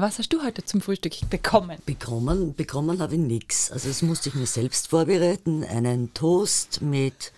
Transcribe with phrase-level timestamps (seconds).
[0.00, 1.76] Was hast du heute zum Frühstück bekommen?
[1.84, 3.72] Bekommen, bekommen habe ich nichts.
[3.72, 5.64] Also das musste ich mir selbst vorbereiten.
[5.64, 7.32] Einen Toast mit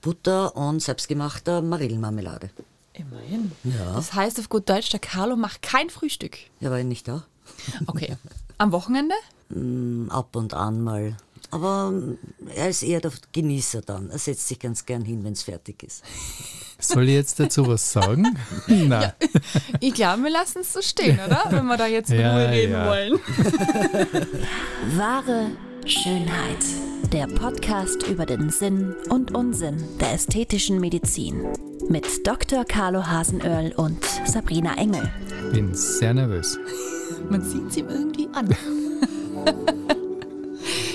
[0.00, 2.48] Butter und selbstgemachter Marillenmarmelade.
[2.94, 3.52] Immerhin.
[3.64, 3.92] Ja.
[3.92, 6.38] Das heißt auf gut Deutsch, der Carlo macht kein Frühstück.
[6.60, 7.26] Ja, war ich nicht da.
[7.86, 8.16] Okay.
[8.58, 9.14] Am Wochenende?
[9.48, 11.16] Mm, Ab und an mal.
[11.50, 12.18] Aber mm,
[12.54, 14.10] er ist eher der Genießer dann.
[14.10, 16.02] Er setzt sich ganz gern hin, wenn es fertig ist.
[16.78, 18.36] Soll ich jetzt dazu was sagen?
[18.66, 19.12] Nein.
[19.80, 21.44] Ich glaube, wir lassen es so stehen, oder?
[21.50, 22.86] Wenn wir da jetzt in Ja, Ruhe reden ja.
[22.88, 23.12] wollen.
[24.96, 25.50] Wahre
[25.86, 26.64] Schönheit.
[27.12, 31.46] Der Podcast über den Sinn und Unsinn der ästhetischen Medizin.
[31.88, 32.64] Mit Dr.
[32.64, 35.10] Carlo Hasenöhrl und Sabrina Engel.
[35.52, 36.58] Bin sehr nervös.
[37.30, 38.54] Man sieht es ihm irgendwie an.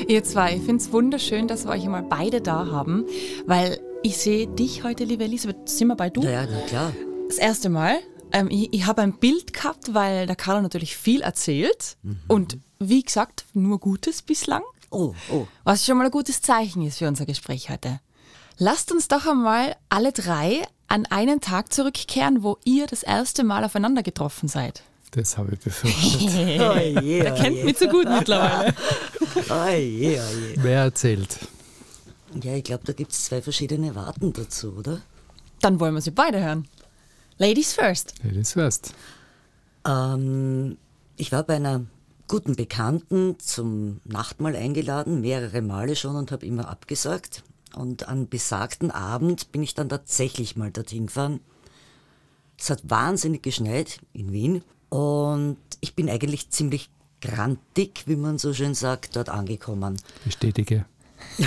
[0.08, 3.06] Ihr zwei, ich finde es wunderschön, dass wir euch einmal beide da haben,
[3.46, 6.22] weil ich sehe dich heute, liebe Elisabeth, sind wir bei du?
[6.24, 6.94] Ja, na klar.
[7.28, 7.98] Das erste Mal.
[8.34, 13.04] Ähm, ich ich habe ein Bild gehabt, weil der Carlo natürlich viel erzählt und wie
[13.04, 15.48] gesagt, nur Gutes bislang, Oh, oh.
[15.64, 18.00] was schon mal ein gutes Zeichen ist für unser Gespräch heute.
[18.58, 23.64] Lasst uns doch einmal alle drei an einen Tag zurückkehren, wo ihr das erste Mal
[23.64, 24.84] aufeinander getroffen seid.
[25.12, 26.22] Das habe ich befürchtet.
[26.62, 27.64] Oh je, Der oh kennt je.
[27.66, 28.74] mich so gut mittlerweile.
[29.36, 30.56] Oh je, oh je.
[30.58, 31.40] Wer erzählt?
[32.42, 35.02] Ja, ich glaube, da gibt es zwei verschiedene Warten dazu, oder?
[35.62, 36.68] Dann wollen wir sie beide hören.
[37.38, 38.16] Ladies first.
[38.24, 38.94] Das weißt.
[39.88, 40.78] Ähm,
[41.18, 41.86] ich war bei einer
[42.28, 47.44] guten Bekannten zum Nachtmahl eingeladen, mehrere Male schon und habe immer abgesagt.
[47.76, 51.40] Und an besagten Abend bin ich dann tatsächlich mal dorthin gefahren.
[52.58, 56.90] Es hat wahnsinnig geschneit in Wien und ich bin eigentlich ziemlich
[57.22, 59.98] grantig, wie man so schön sagt, dort angekommen.
[60.26, 60.86] Bestätige.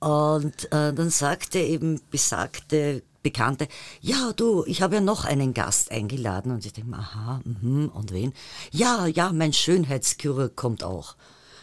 [0.00, 3.68] Und äh, dann sagte eben besagte Bekannte,
[4.00, 6.50] ja du, ich habe ja noch einen Gast eingeladen.
[6.50, 8.32] Und ich denke, mir, aha, mhm, und wen?
[8.72, 11.14] Ja, ja, mein Schönheitschirurg kommt auch.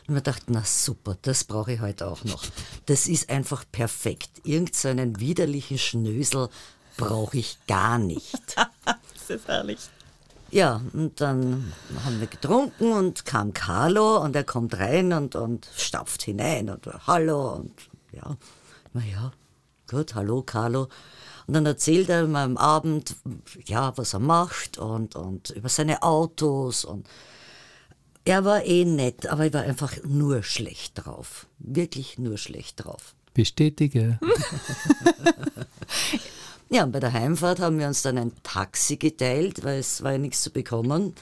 [0.07, 2.43] Und wir dachten, na super, das brauche ich heute auch noch.
[2.85, 4.29] Das ist einfach perfekt.
[4.45, 6.47] Irgend so einen widerlichen Schnösel
[6.95, 8.35] brauche ich gar nicht.
[9.29, 9.77] Das ist herrlich.
[10.51, 11.73] Ja, und dann
[12.03, 16.87] haben wir getrunken und kam Carlo und er kommt rein und, und stapft hinein und
[17.05, 17.71] hallo und
[18.11, 18.35] ja,
[18.93, 19.31] na ja,
[19.89, 20.87] gut, hallo Carlo.
[21.45, 23.15] Und dann erzählt er mir am Abend,
[23.65, 27.07] ja, was er macht und, und über seine Autos und
[28.25, 31.47] er war eh nett, aber ich war einfach nur schlecht drauf.
[31.57, 33.15] Wirklich nur schlecht drauf.
[33.33, 34.19] Bestätige.
[36.69, 40.11] Ja, und bei der Heimfahrt haben wir uns dann ein Taxi geteilt, weil es war
[40.13, 41.15] ja nichts zu bekommen.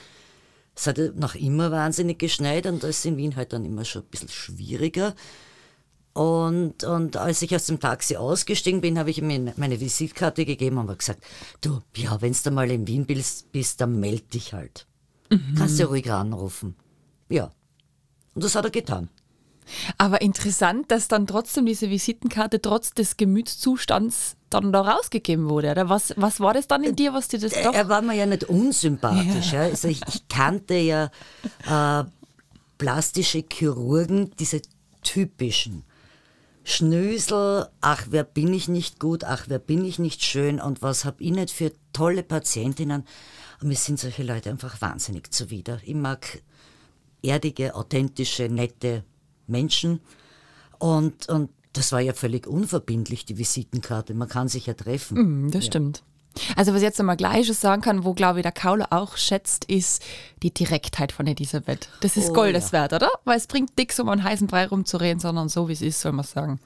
[0.76, 3.84] Es hat ja noch immer wahnsinnig geschneit und das ist in Wien halt dann immer
[3.84, 5.14] schon ein bisschen schwieriger.
[6.12, 10.78] Und, und als ich aus dem Taxi ausgestiegen bin, habe ich ihm meine Visitkarte gegeben
[10.78, 11.22] und habe gesagt,
[11.60, 14.86] du, ja, wenn du mal in Wien bist, bist dann meld dich halt.
[15.56, 16.74] Kannst du ruhig anrufen.
[17.28, 17.52] Ja.
[18.34, 19.08] Und das hat er getan.
[19.96, 25.70] Aber interessant, dass dann trotzdem diese Visitenkarte trotz des Gemütszustands dann da rausgegeben wurde.
[25.70, 27.74] Oder was, was war das dann in dir, was dir das doch...
[27.74, 29.52] Er war mir ja nicht unsympathisch.
[29.52, 29.62] Ja.
[29.62, 31.10] Also ich, ich kannte ja
[31.68, 32.04] äh,
[32.78, 34.62] plastische Chirurgen, diese
[35.02, 35.84] typischen.
[36.64, 41.06] Schnösel, ach, wer bin ich nicht gut, ach, wer bin ich nicht schön und was
[41.06, 43.04] hab ich nicht für tolle Patientinnen.
[43.60, 45.80] Und mir sind solche Leute einfach wahnsinnig zuwider.
[45.82, 46.42] Ich mag
[47.22, 49.02] erdige, authentische, nette
[49.48, 50.00] Menschen.
[50.78, 54.14] Und, und das war ja völlig unverbindlich, die Visitenkarte.
[54.14, 55.46] Man kann sich ja treffen.
[55.46, 56.02] Mm, das stimmt.
[56.56, 59.16] Also was ich jetzt einmal gleich schon sagen kann, wo glaube ich der Kaulo auch
[59.16, 60.02] schätzt, ist
[60.42, 61.88] die Direktheit von Elisabeth.
[62.00, 62.72] Das ist Oh, Goldes ja.
[62.72, 63.10] wert, oder?
[63.24, 66.12] Weil es bringt nichts, um einen heißen Brei rumzureden, sondern so wie es ist, soll
[66.12, 66.60] man sagen.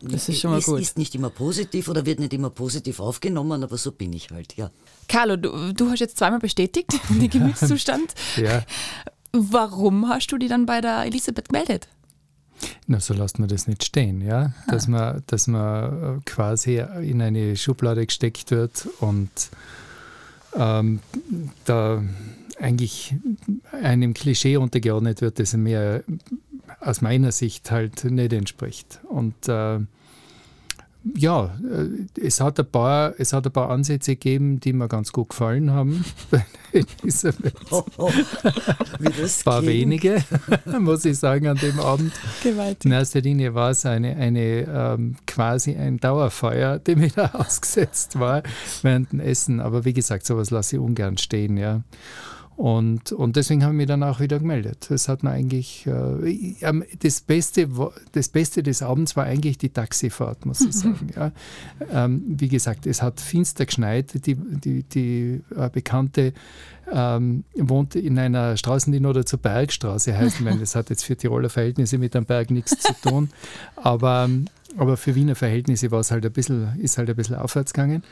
[0.00, 0.80] Das ist schon mal ist, gut.
[0.80, 4.56] ist nicht immer positiv oder wird nicht immer positiv aufgenommen, aber so bin ich halt,
[4.56, 4.70] ja.
[5.08, 8.14] Carlo, du, du hast jetzt zweimal bestätigt, den Gemütszustand.
[8.36, 8.62] Ja,
[9.32, 11.88] Warum hast du die dann bei der Elisabeth gemeldet?
[12.86, 14.52] Na, so lässt man das nicht stehen, ja.
[14.68, 19.30] Dass man, dass man äh, quasi in eine Schublade gesteckt wird und
[20.54, 21.00] ähm,
[21.64, 22.02] da
[22.60, 23.14] eigentlich
[23.72, 26.02] einem Klischee untergeordnet wird, das mir
[26.80, 29.00] aus meiner Sicht halt nicht entspricht.
[29.08, 29.78] Und äh,
[31.16, 35.12] ja, äh, es hat, ein paar, es hat ein paar Ansätze gegeben, die mir ganz
[35.12, 36.04] gut gefallen haben.
[36.30, 37.54] bei Elisabeth.
[37.70, 38.10] Oh, oh.
[38.98, 39.74] Wie das Ein paar klingt.
[39.74, 40.24] wenige,
[40.80, 42.12] muss ich sagen, an dem Abend.
[42.42, 42.84] Gewaltig.
[42.84, 48.18] In erster Linie war es eine, eine ähm, quasi ein Dauerfeuer, dem ich da ausgesetzt
[48.18, 48.42] war
[48.82, 49.60] während dem Essen.
[49.60, 51.82] Aber wie gesagt, sowas lasse ich ungern stehen, ja.
[52.58, 54.86] Und, und deswegen haben wir dann auch wieder gemeldet.
[54.88, 56.54] Das hat mir eigentlich, äh,
[56.98, 57.68] das, Beste,
[58.10, 61.08] das Beste des Abends war eigentlich die Taxifahrt, muss ich sagen.
[61.14, 61.30] ja.
[61.92, 64.26] Ähm, wie gesagt, es hat finster geschneit.
[64.26, 66.32] Die, die, die äh, Bekannte
[66.90, 70.40] ähm, wohnt in einer Straße, die nur zur Bergstraße heißt.
[70.40, 73.30] Ich meine, das hat jetzt für Tiroler Verhältnisse mit dem Berg nichts zu tun.
[73.76, 74.28] Aber,
[74.76, 78.02] aber für Wiener Verhältnisse war es halt ein bisschen, ist halt ein bisschen aufwärts gegangen.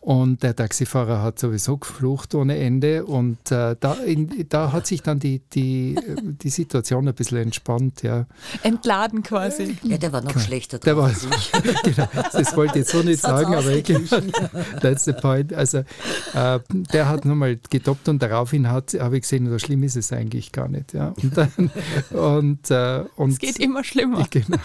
[0.00, 3.04] Und der Taxifahrer hat sowieso geflucht ohne Ende.
[3.04, 5.94] Und äh, da, in, da hat sich dann die, die,
[6.42, 8.02] die Situation ein bisschen entspannt.
[8.02, 8.26] Ja.
[8.62, 9.76] Entladen quasi.
[9.82, 10.40] Ja, der war noch okay.
[10.40, 11.52] schlechter drauf der war, als ich.
[11.82, 13.84] genau, das wollte ich jetzt so nicht sagen, aber ich,
[14.80, 15.52] that's the point.
[15.52, 20.14] Also, äh, der hat nochmal getoppt und daraufhin habe ich gesehen, so schlimm ist es
[20.14, 20.94] eigentlich gar nicht.
[20.94, 21.12] Ja.
[21.22, 21.70] Und dann,
[22.18, 24.26] und, äh, und, es geht immer schlimmer.
[24.30, 24.56] Genau.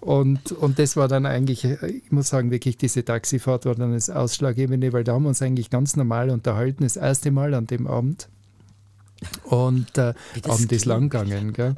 [0.00, 4.08] Und, und das war dann eigentlich, ich muss sagen, wirklich diese Taxifahrt war dann das
[4.62, 7.86] Ausschlaggebende, weil da haben wir uns eigentlich ganz normal unterhalten, das erste Mal an dem
[7.86, 8.28] Abend.
[9.44, 10.14] Und äh,
[10.48, 11.52] Abend ist lang gegangen.
[11.52, 11.76] Gell?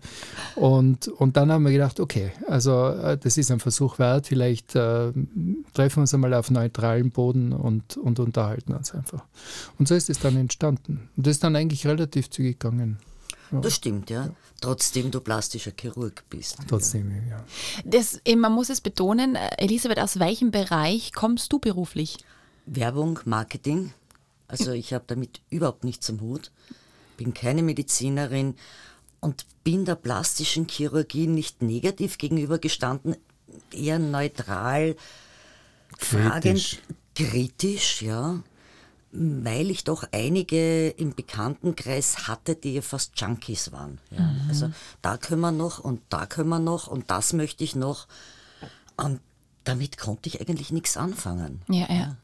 [0.55, 4.75] Und, und dann haben wir gedacht, okay, also äh, das ist ein Versuch wert, vielleicht
[4.75, 5.13] äh,
[5.75, 9.25] treffen wir uns einmal auf neutralem Boden und, und unterhalten uns einfach.
[9.79, 11.11] Und so ist es dann entstanden.
[11.17, 12.99] Und das ist dann eigentlich relativ zügig gegangen.
[13.53, 13.61] Ja.
[13.61, 14.31] Das stimmt, ja.
[14.63, 16.57] Trotzdem du plastischer Chirurg bist.
[16.67, 17.45] Trotzdem, ja.
[17.85, 22.17] Das, man muss es betonen, Elisabeth, aus welchem Bereich kommst du beruflich?
[22.67, 23.93] Werbung, Marketing.
[24.49, 26.51] Also ich habe damit überhaupt nichts am Hut.
[27.17, 28.57] Bin keine Medizinerin
[29.21, 33.17] und bin der plastischen Chirurgie nicht negativ gegenübergestanden,
[33.73, 34.97] eher neutral,
[35.97, 36.81] fragend,
[37.15, 38.43] kritisch, ja
[39.17, 44.01] weil ich doch einige im Bekanntenkreis hatte, die ja fast Junkies waren.
[44.11, 44.21] Ja.
[44.21, 44.49] Mhm.
[44.49, 44.71] Also
[45.03, 48.09] da können wir noch und da können wir noch und das möchte ich noch.
[48.97, 49.21] Und
[49.63, 51.63] damit konnte ich eigentlich nichts anfangen.
[51.69, 52.17] Ja, ja.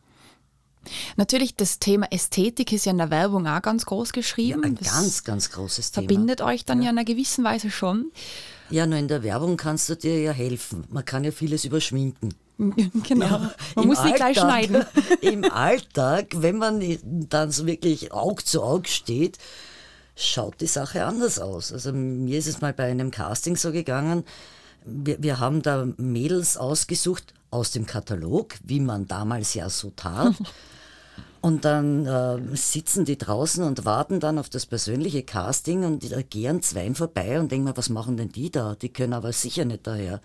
[1.17, 4.63] Natürlich, das Thema Ästhetik ist ja in der Werbung auch ganz groß geschrieben.
[4.63, 6.07] Ja, ein das ganz, ganz großes Thema.
[6.07, 6.87] Verbindet euch dann ja.
[6.87, 8.11] ja in einer gewissen Weise schon.
[8.71, 10.85] Ja, nur in der Werbung kannst du dir ja helfen.
[10.89, 12.35] Man kann ja vieles überschminken.
[13.09, 13.27] Genau.
[13.27, 14.85] Ja, man muss nicht gleich schneiden.
[15.23, 19.39] Im Alltag, wenn man dann so wirklich Aug zu Aug steht,
[20.15, 21.73] schaut die Sache anders aus.
[21.73, 24.25] Also mir ist es mal bei einem Casting so gegangen,
[24.85, 30.35] wir, wir haben da Mädels ausgesucht aus dem Katalog, wie man damals ja so tat.
[31.41, 36.21] Und dann äh, sitzen die draußen und warten dann auf das persönliche Casting und da
[36.21, 38.75] gehen zwei vorbei und denken mir, was machen denn die da?
[38.75, 40.21] Die können aber sicher nicht daher.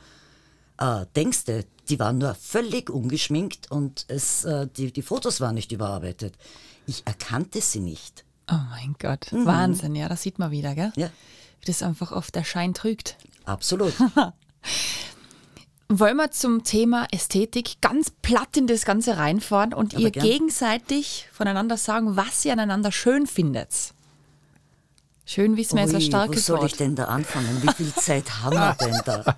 [0.78, 5.56] Äh, denkst du, die waren nur völlig ungeschminkt und es, äh, die, die Fotos waren
[5.56, 6.34] nicht überarbeitet.
[6.86, 8.26] Ich erkannte sie nicht.
[8.52, 9.46] Oh mein Gott, mhm.
[9.46, 10.92] Wahnsinn, ja, das sieht man wieder, gell?
[10.98, 11.10] Ja.
[11.62, 13.16] Wie das einfach oft der Schein trügt.
[13.46, 13.94] Absolut.
[15.88, 20.26] Wollen wir zum Thema Ästhetik ganz platt in das Ganze reinfahren und Aber ihr gern.
[20.26, 23.70] gegenseitig voneinander sagen, was ihr aneinander schön findet?
[25.28, 26.72] Schön wissen wir jetzt ein starkes Wo soll Wort.
[26.72, 27.62] ich denn da anfangen?
[27.62, 29.38] Wie viel Zeit haben wir denn da?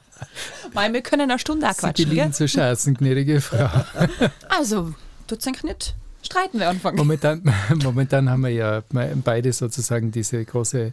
[0.73, 2.09] Weil wir können eine Stunde auch quatschen.
[2.09, 2.31] Sie gell?
[2.31, 3.69] zu scheißen, gnädige Frau.
[4.49, 4.93] Also,
[5.27, 6.97] tut's eigentlich nicht streiten wir anfangen.
[6.97, 7.41] Momentan,
[7.83, 8.83] momentan haben wir ja
[9.23, 10.91] beide sozusagen diese große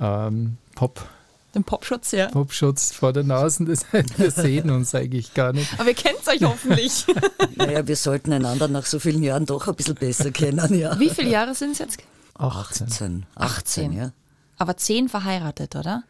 [0.00, 1.08] ähm, Pop-
[1.54, 2.28] den Popschutz, ja.
[2.28, 3.86] Popschutz vor der Nase, das,
[4.16, 5.72] wir sehen uns eigentlich gar nicht.
[5.78, 7.06] Aber ihr kennt euch hoffentlich.
[7.56, 10.98] naja, wir sollten einander nach so vielen Jahren doch ein bisschen besser kennen, ja.
[10.98, 11.98] Wie viele Jahre sind es jetzt?
[12.34, 12.86] 18.
[12.86, 14.12] 18, 18 ja.
[14.58, 16.04] Aber zehn verheiratet, oder?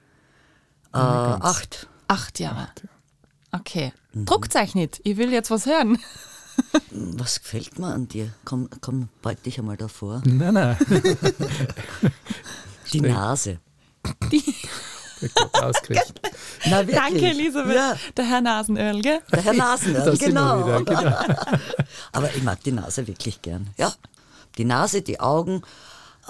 [0.93, 1.89] Äh, acht.
[2.09, 2.63] Acht Jahre.
[2.63, 3.59] Acht, ja.
[3.59, 3.93] Okay.
[4.13, 4.25] Mhm.
[4.27, 5.01] Druckt's nicht.
[5.05, 5.99] Ich will jetzt was hören.
[6.91, 8.33] Was gefällt mir an dir?
[8.45, 10.23] Komm, komm, beug dich einmal davor.
[10.25, 10.77] Nein, nein.
[12.93, 13.61] Die Nase.
[14.33, 14.43] Die.
[16.67, 17.75] Na, Danke, Elisabeth.
[17.75, 17.97] Ja.
[18.17, 19.21] Der Herr Nasenöl, gell?
[19.33, 20.67] Der Herr Nasenöl, genau.
[20.67, 21.17] Wieder, genau.
[22.13, 23.69] Aber ich mag die Nase wirklich gern.
[23.77, 23.93] Ja.
[24.57, 25.63] Die Nase, die Augen.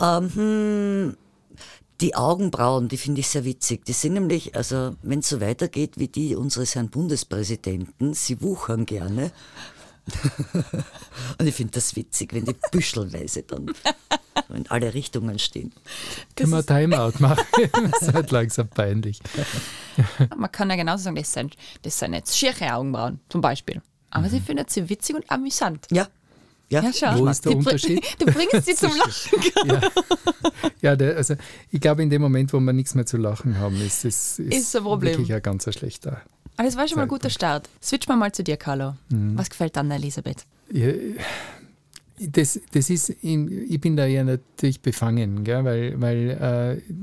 [0.00, 1.16] Ähm, hm,
[2.00, 3.84] die Augenbrauen, die finde ich sehr witzig.
[3.84, 8.86] Die sind nämlich, also wenn es so weitergeht wie die unseres Herrn Bundespräsidenten, sie wuchern
[8.86, 9.32] gerne.
[11.38, 13.72] Und ich finde das witzig, wenn die büschelweise dann
[14.54, 15.72] in alle Richtungen stehen.
[16.36, 17.44] Können wir Timeout machen?
[17.72, 19.20] das ist halt langsam peinlich.
[20.36, 23.82] Man kann ja genauso sagen, das sind, das sind jetzt schiere Augenbrauen zum Beispiel.
[24.10, 24.30] Aber mhm.
[24.30, 25.86] sie findet sie witzig und amüsant.
[25.90, 26.08] Ja,
[26.70, 27.18] ja, ja schau.
[27.18, 28.04] Wo ist der die Unterschied?
[28.18, 29.42] Du bringst sie zum Lachen.
[29.66, 29.80] ja,
[30.80, 31.34] ja der, also
[31.70, 34.52] ich glaube, in dem Moment, wo wir nichts mehr zu lachen haben, ist es ist,
[34.54, 35.12] ist ein Problem.
[35.12, 36.22] wirklich ein ganz schlechter.
[36.56, 37.68] Aber das war schon mal ein guter Start.
[37.82, 38.96] Switch mal mal zu dir, Carlo.
[39.10, 39.38] Mhm.
[39.38, 40.44] Was gefällt dann Elisabeth?
[40.70, 40.88] Ja,
[42.20, 46.94] das, das ist, ich bin da ja natürlich befangen, gell, weil, weil äh,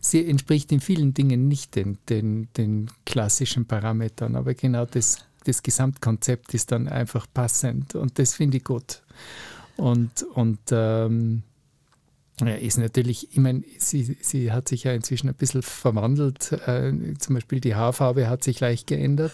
[0.00, 5.62] sie entspricht in vielen Dingen nicht den, den, den klassischen Parametern, aber genau das das
[5.62, 9.02] Gesamtkonzept ist dann einfach passend und das finde ich gut.
[9.76, 11.42] Und, und ähm,
[12.40, 16.52] Ja, ist natürlich, ich meine, sie, sie hat sich ja inzwischen ein bisschen verwandelt.
[16.66, 19.32] Äh, zum Beispiel die Haarfarbe hat sich leicht geändert.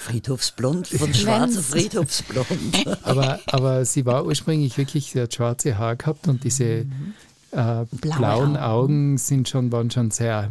[0.00, 2.86] Friedhofsblond, von schwarz auf Friedhofsblond.
[3.02, 7.14] aber, aber sie war ursprünglich wirklich, sie hat schwarze Haare gehabt und diese mhm.
[7.50, 8.56] äh, blauen Augen.
[8.56, 10.50] Augen sind schon, waren schon sehr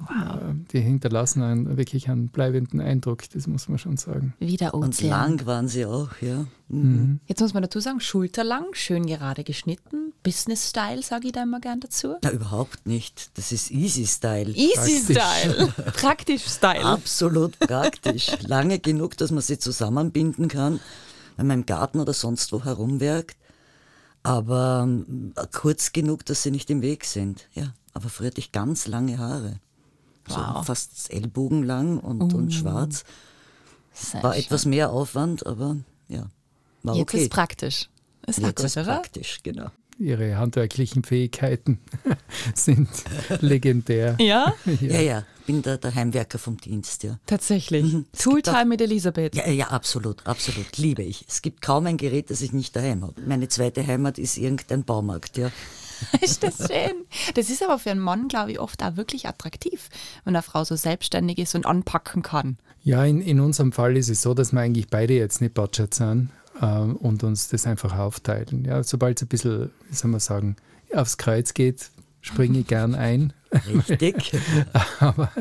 [0.00, 0.54] Wow.
[0.72, 4.34] Die hinterlassen einen, wirklich einen bleibenden Eindruck, das muss man schon sagen.
[4.38, 4.86] Wie der Ozean.
[4.86, 6.46] Und lang waren sie auch, ja.
[6.68, 6.80] Mhm.
[6.80, 7.20] Mhm.
[7.26, 11.80] Jetzt muss man dazu sagen, schulterlang, schön gerade geschnitten, Business-Style, sage ich da immer gern
[11.80, 12.16] dazu.
[12.22, 13.30] Na, überhaupt nicht.
[13.38, 14.52] Das ist Easy-Style.
[14.52, 15.68] Easy-Style.
[15.96, 16.84] Praktisch-Style.
[16.84, 18.30] Absolut praktisch.
[18.42, 20.80] Lange genug, dass man sie zusammenbinden kann,
[21.36, 23.36] wenn man im Garten oder sonst wo herumwerkt.
[24.22, 27.48] Aber ähm, kurz genug, dass sie nicht im Weg sind.
[27.54, 29.60] Ja, aber früher hatte ich ganz lange Haare
[30.30, 30.56] wow.
[30.58, 32.36] so fast ellbogenlang und, uh.
[32.36, 33.04] und schwarz.
[33.92, 34.42] Sehr war schön.
[34.42, 35.76] etwas mehr Aufwand, aber
[36.08, 36.26] ja,
[36.82, 37.22] war Jetzt okay.
[37.24, 37.88] ist praktisch.
[38.26, 39.70] Ist Jetzt gut, ist praktisch, genau.
[40.00, 41.78] Ihre handwerklichen Fähigkeiten
[42.54, 42.88] sind
[43.40, 44.16] legendär.
[44.18, 44.54] Ja?
[44.64, 44.88] ja?
[44.88, 45.26] Ja, ja.
[45.46, 47.18] Bin der, der Heimwerker vom Dienst, ja.
[47.26, 47.92] Tatsächlich.
[47.92, 48.06] Mhm.
[48.16, 49.34] Tooltime mit Elisabeth.
[49.34, 50.76] Ja, ja, absolut, absolut.
[50.78, 51.24] Liebe ich.
[51.28, 53.20] Es gibt kaum ein Gerät, das ich nicht daheim habe.
[53.26, 55.50] Meine zweite Heimat ist irgendein Baumarkt, ja.
[56.22, 57.04] ist das schön.
[57.34, 59.90] Das ist aber für einen Mann, glaube ich, oft auch wirklich attraktiv,
[60.24, 62.56] wenn eine Frau so selbstständig ist und anpacken kann.
[62.82, 65.92] Ja, in, in unserem Fall ist es so, dass wir eigentlich beide jetzt nicht Budget
[65.92, 66.30] sind
[66.66, 68.64] und uns das einfach aufteilen.
[68.64, 70.56] Ja, sobald es ein bisschen, wie soll man sagen,
[70.94, 71.90] aufs Kreuz geht,
[72.20, 73.32] springe ich gern ein.
[73.88, 74.32] Richtig.
[75.00, 75.32] aber,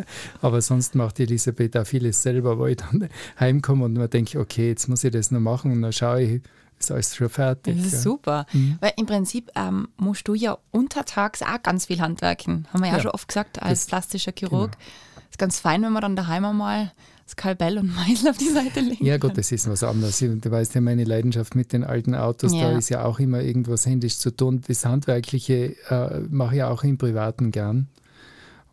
[0.42, 3.10] aber sonst macht Elisabeth auch vieles selber, wo ich dann
[3.40, 6.42] heimkomme und mir denke, okay, jetzt muss ich das noch machen und dann schaue ich,
[6.80, 7.76] ist alles schon fertig.
[7.76, 8.00] Das ist ja.
[8.00, 8.46] super.
[8.54, 8.78] Mhm.
[8.80, 12.68] Weil im Prinzip ähm, musst du ja untertags auch ganz viel handwerken.
[12.72, 14.72] Haben wir ja, ja schon oft gesagt, als plastischer Chirurg.
[14.72, 15.28] Genau.
[15.30, 16.92] Ist ganz fein, wenn man dann daheim einmal
[17.30, 19.02] das Kalbell und Meißel auf die Seite legt.
[19.02, 20.18] Ja, gut, das ist was anderes.
[20.18, 22.72] Du weißt ja, meine Leidenschaft mit den alten Autos, ja.
[22.72, 24.64] da ist ja auch immer irgendwas händisch zu tun.
[24.68, 27.88] Das Handwerkliche äh, mache ich auch im Privaten gern.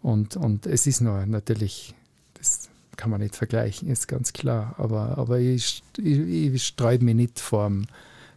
[0.01, 1.95] Und, und es ist nur natürlich,
[2.39, 4.75] das kann man nicht vergleichen, ist ganz klar.
[4.79, 7.87] Aber, aber ich, ich, ich sträube mich nicht vorm,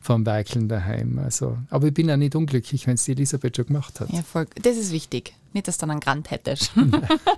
[0.02, 1.18] vorm Werkeln daheim.
[1.20, 4.10] Also, aber ich bin auch nicht unglücklich, wenn es die Elisabeth schon gemacht hat.
[4.10, 5.34] Ja, voll, das ist wichtig.
[5.54, 6.74] Nicht, dass du dann einen Grand hättest.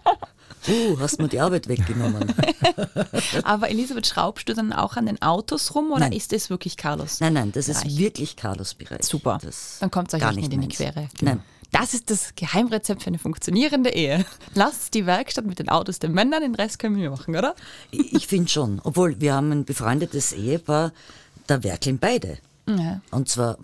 [0.67, 2.33] uh, hast mir die Arbeit weggenommen.
[3.43, 6.11] aber Elisabeth, schraubst du dann auch an den Autos rum oder nein.
[6.13, 7.19] ist das wirklich Carlos?
[7.19, 7.85] Nein, nein, das Bereich?
[7.85, 9.03] ist wirklich Carlos Bereich.
[9.03, 9.39] Super.
[9.41, 11.09] Das dann kommt es euch nicht in die Quere.
[11.17, 11.31] Genau.
[11.31, 11.43] Nein.
[11.71, 14.25] Das ist das Geheimrezept für eine funktionierende Ehe.
[14.55, 17.55] Lasst die Werkstatt mit den Autos den Männern, den Rest können wir machen, oder?
[17.91, 18.81] Ich finde schon.
[18.83, 20.91] Obwohl wir haben ein befreundetes Ehepaar,
[21.47, 22.39] da werkeln beide.
[22.67, 23.01] Ja.
[23.11, 23.57] Und zwar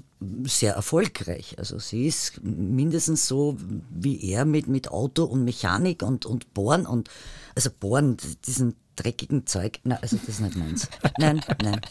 [0.44, 1.56] sehr erfolgreich.
[1.60, 3.58] Also sie ist mindestens so
[3.90, 7.10] wie er mit, mit Auto und Mechanik und, und Bohren und
[7.56, 9.80] also Bohren, diesen dreckigen Zeug.
[9.84, 10.90] Nein, also das ist nicht meins.
[11.20, 11.82] Nein, nein.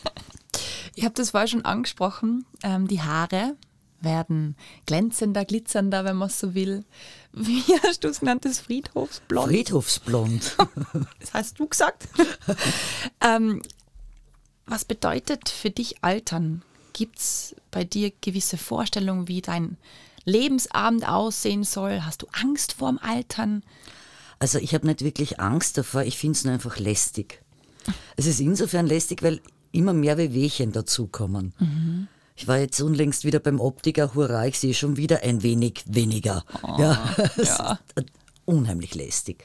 [0.94, 3.56] Ich habe das vorher schon angesprochen, ähm, die Haare
[4.00, 4.56] werden
[4.86, 6.84] glänzender, glitzernder, wenn man so will.
[7.32, 9.48] Wie hast du es genannt, das Friedhofsblond?
[9.48, 10.56] Friedhofsblond.
[11.20, 12.08] das hast du gesagt.
[13.20, 13.62] ähm,
[14.66, 16.62] was bedeutet für dich Altern?
[16.96, 19.76] Gibt es bei dir gewisse Vorstellungen, wie dein
[20.24, 22.06] Lebensabend aussehen soll?
[22.06, 23.62] Hast du Angst vorm Altern?
[24.38, 27.42] Also ich habe nicht wirklich Angst davor, ich finde es nur einfach lästig.
[28.16, 31.52] Es ist insofern lästig, weil immer mehr Wehwehchen dazukommen.
[31.58, 32.08] Mhm.
[32.34, 36.46] Ich war jetzt unlängst wieder beim Optiker, hurra, ich sehe schon wieder ein wenig weniger.
[36.62, 37.78] Oh, ja, ja.
[38.46, 39.44] unheimlich lästig.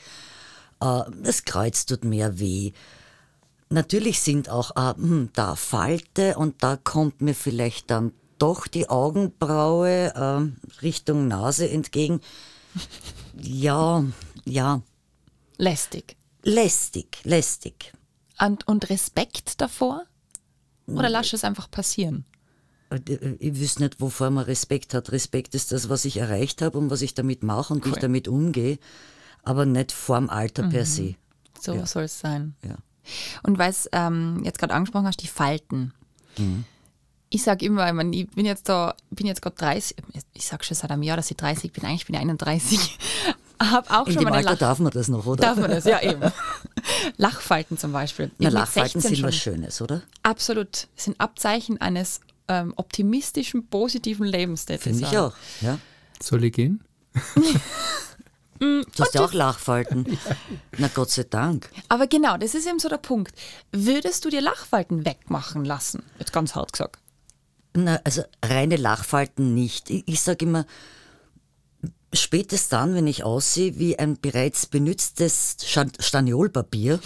[0.79, 2.72] Äh, das Kreuz tut mehr weh.
[3.72, 8.90] Natürlich sind auch äh, hm, da Falte und da kommt mir vielleicht dann doch die
[8.90, 12.20] Augenbraue äh, Richtung Nase entgegen.
[13.40, 14.04] Ja,
[14.46, 14.82] ja.
[15.58, 16.18] Lästig.
[16.44, 17.94] Lästig, lästig.
[18.40, 20.04] Und, und Respekt davor?
[20.88, 22.25] Oder lass es einfach passieren?
[22.90, 25.13] Äh, ich wüsste nicht, wovor man Respekt hat.
[25.13, 27.92] Respekt ist das, was ich erreicht habe und was ich damit mache und cool.
[27.92, 28.80] wie ich damit umgehe,
[29.44, 30.70] aber nicht vorm Alter mhm.
[30.70, 31.16] per se.
[31.58, 31.86] So ja.
[31.86, 32.56] soll es sein.
[32.63, 32.75] Ja.
[33.44, 35.94] Und weil es ähm, jetzt gerade angesprochen hast, die Falten.
[36.38, 36.65] Mhm.
[37.30, 39.96] Ich sage immer, ich, mein, ich bin jetzt da, bin jetzt gerade 30,
[40.34, 42.98] ich sage schon seit einem Jahr, dass ich 30 bin, eigentlich bin ich 31.
[43.62, 45.41] Hab auch In schon dem Alter Lach darf man das noch, oder?
[45.44, 46.20] Darf man das, ja eben.
[47.18, 48.32] Lachfalten zum Beispiel.
[48.39, 49.27] Na, Lachfalten sind schon.
[49.27, 50.01] was Schönes, oder?
[50.24, 50.88] Absolut.
[50.96, 54.65] Das sind Abzeichen eines ähm, optimistischen, positiven Lebens.
[54.65, 55.34] Finde ich auch.
[55.62, 55.77] Ja.
[56.20, 56.84] Soll ich gehen?
[58.62, 60.06] Mm, du hast ja auch Lachfalten.
[60.30, 60.36] Ja.
[60.77, 61.70] Na Gott sei Dank.
[61.89, 63.34] Aber genau, das ist eben so der Punkt.
[63.72, 66.03] Würdest du dir Lachfalten wegmachen lassen?
[66.20, 67.00] Jetzt ganz hart gesagt.
[67.74, 69.89] Na, also reine Lachfalten nicht.
[69.89, 70.65] Ich, ich sage immer,
[72.13, 75.58] spätestens dann, wenn ich aussehe wie ein bereits benütztes
[76.00, 77.00] Staniolpapier,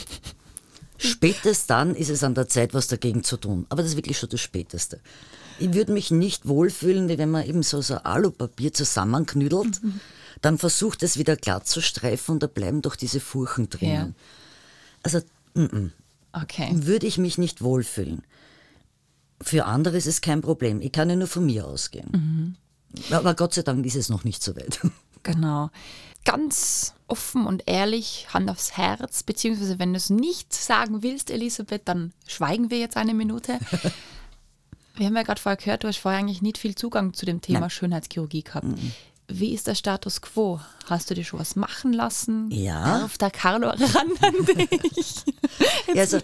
[0.98, 3.66] spätestens dann ist es an der Zeit, was dagegen zu tun.
[3.70, 5.00] Aber das ist wirklich schon das Späteste.
[5.58, 10.02] Ich würde mich nicht wohlfühlen, wie wenn man eben so, so Alupapier zusammenknüdelt, mhm.
[10.46, 14.16] Dann versucht es wieder glatt zu streifen und da bleiben doch diese Furchen drinnen.
[14.16, 14.24] Ja.
[15.02, 15.22] Also,
[15.56, 15.92] m -m.
[16.34, 16.70] Okay.
[16.72, 18.22] würde ich mich nicht wohlfühlen.
[19.42, 20.82] Für andere ist es kein Problem.
[20.82, 22.10] Ich kann ja nur von mir ausgehen.
[22.12, 22.56] Mhm.
[23.14, 24.80] Aber Gott sei Dank ist es noch nicht so weit.
[25.24, 25.72] Genau.
[26.24, 31.82] Ganz offen und ehrlich, Hand aufs Herz, beziehungsweise wenn du es nicht sagen willst, Elisabeth,
[31.86, 33.58] dann schweigen wir jetzt eine Minute.
[34.96, 37.42] wir haben ja gerade vorher gehört, du hast vorher eigentlich nicht viel Zugang zu dem
[37.42, 37.70] Thema Nein.
[37.72, 38.68] Schönheitschirurgie gehabt.
[38.68, 38.92] Mhm.
[39.28, 40.60] Wie ist der Status quo?
[40.88, 42.50] Hast du dir schon was machen lassen?
[42.52, 43.00] Ja.
[43.00, 45.24] Darf der Carlo ran an dich?
[45.94, 46.20] Ja, also,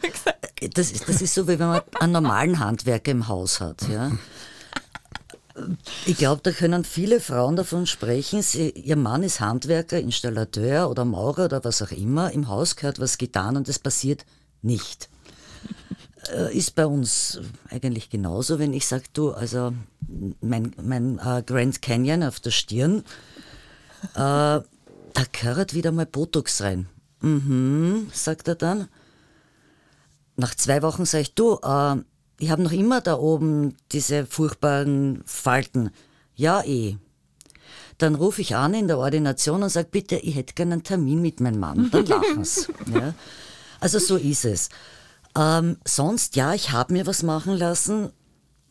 [0.74, 3.88] das, ist, das ist so, wie wenn man einen normalen Handwerker im Haus hat.
[3.88, 4.12] Ja.
[6.06, 11.06] Ich glaube, da können viele Frauen davon sprechen, sie, ihr Mann ist Handwerker, Installateur oder
[11.06, 14.26] Maurer oder was auch immer, im Haus gehört was getan und es passiert
[14.62, 15.10] nicht.
[16.32, 19.74] Äh, ist bei uns eigentlich genauso, wenn ich sage, du, also
[20.42, 23.04] mein, mein äh, Grand Canyon auf der Stirn,
[24.14, 24.64] äh, da
[25.32, 26.88] gehört wieder mal Botox rein.
[27.22, 28.88] Mhm, sagt er dann.
[30.38, 31.98] Nach zwei Wochen sage ich, du, äh,
[32.40, 35.92] ich habe noch immer da oben diese furchtbaren Falten.
[36.36, 36.98] Ja, eh.
[37.98, 41.22] Dann rufe ich an in der Ordination und sage, bitte, ich hätte gerne einen Termin
[41.22, 41.92] mit meinem Mann.
[41.92, 42.72] Dann lachen sie.
[42.92, 43.14] ja.
[43.80, 44.70] Also so ist es.
[45.36, 48.12] Ähm, sonst, ja, ich habe mir was machen lassen.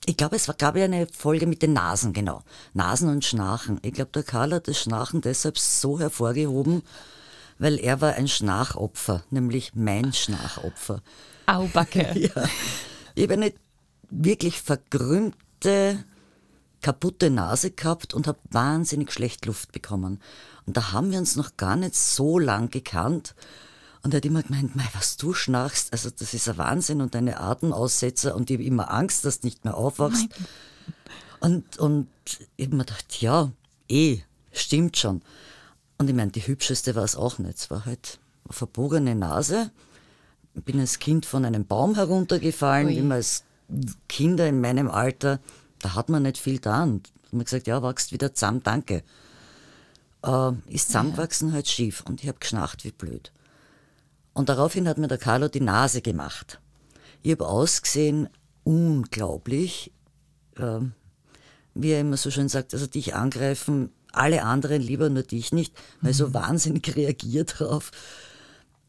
[0.06, 2.42] Ich glaube, es gab ja eine Folge mit den Nasen, genau.
[2.72, 3.78] Nasen und Schnarchen.
[3.82, 6.82] Ich glaube, der Karl hat das Schnarchen deshalb so hervorgehoben,
[7.58, 11.02] weil er war ein Schnarchopfer, nämlich mein Schnarchopfer.
[11.46, 12.18] Aubacke.
[12.18, 12.48] ja.
[13.14, 13.52] Ich habe eine
[14.10, 16.04] wirklich verkrümmte,
[16.80, 20.20] kaputte Nase gehabt und habe wahnsinnig schlecht Luft bekommen.
[20.66, 23.34] Und da haben wir uns noch gar nicht so lang gekannt.
[24.02, 27.14] Und er hat immer gemeint, mei, was du schnarchst, also das ist ein Wahnsinn und
[27.14, 30.26] deine Atemaussetzer und ich habe immer Angst, dass du nicht mehr aufwachst.
[31.40, 32.08] Und, und
[32.56, 33.50] ich habe mir gedacht, ja,
[33.88, 34.20] eh,
[34.52, 35.22] stimmt schon.
[35.98, 37.58] Und ich meine, die hübscheste war es auch nicht.
[37.58, 39.70] Es war halt eine verbogene Nase.
[40.54, 42.96] Ich bin als Kind von einem Baum heruntergefallen, Ui.
[42.96, 43.44] wie man als
[44.08, 45.40] Kinder in meinem Alter,
[45.80, 46.82] da hat man nicht viel da.
[46.82, 49.02] Und man gesagt, ja, wachst wieder zusammen, danke.
[50.24, 51.54] Äh, ist zusammengewachsen ja.
[51.54, 53.32] halt schief und ich habe geschnarcht wie blöd.
[54.32, 56.60] Und daraufhin hat mir der Carlo die Nase gemacht.
[57.22, 58.28] Ich habe ausgesehen
[58.64, 59.92] unglaublich,
[60.56, 60.80] äh,
[61.74, 65.74] wie er immer so schön sagt, also dich angreifen, alle anderen lieber, nur dich nicht,
[66.00, 66.16] weil mhm.
[66.16, 67.90] so wahnsinnig reagiert drauf.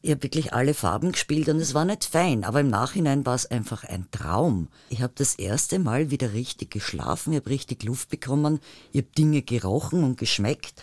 [0.03, 3.35] Ich habe wirklich alle Farben gespielt und es war nicht fein, aber im Nachhinein war
[3.35, 4.67] es einfach ein Traum.
[4.89, 8.59] Ich habe das erste Mal wieder richtig geschlafen, ich habe richtig Luft bekommen,
[8.91, 10.81] ich habe Dinge gerochen und geschmeckt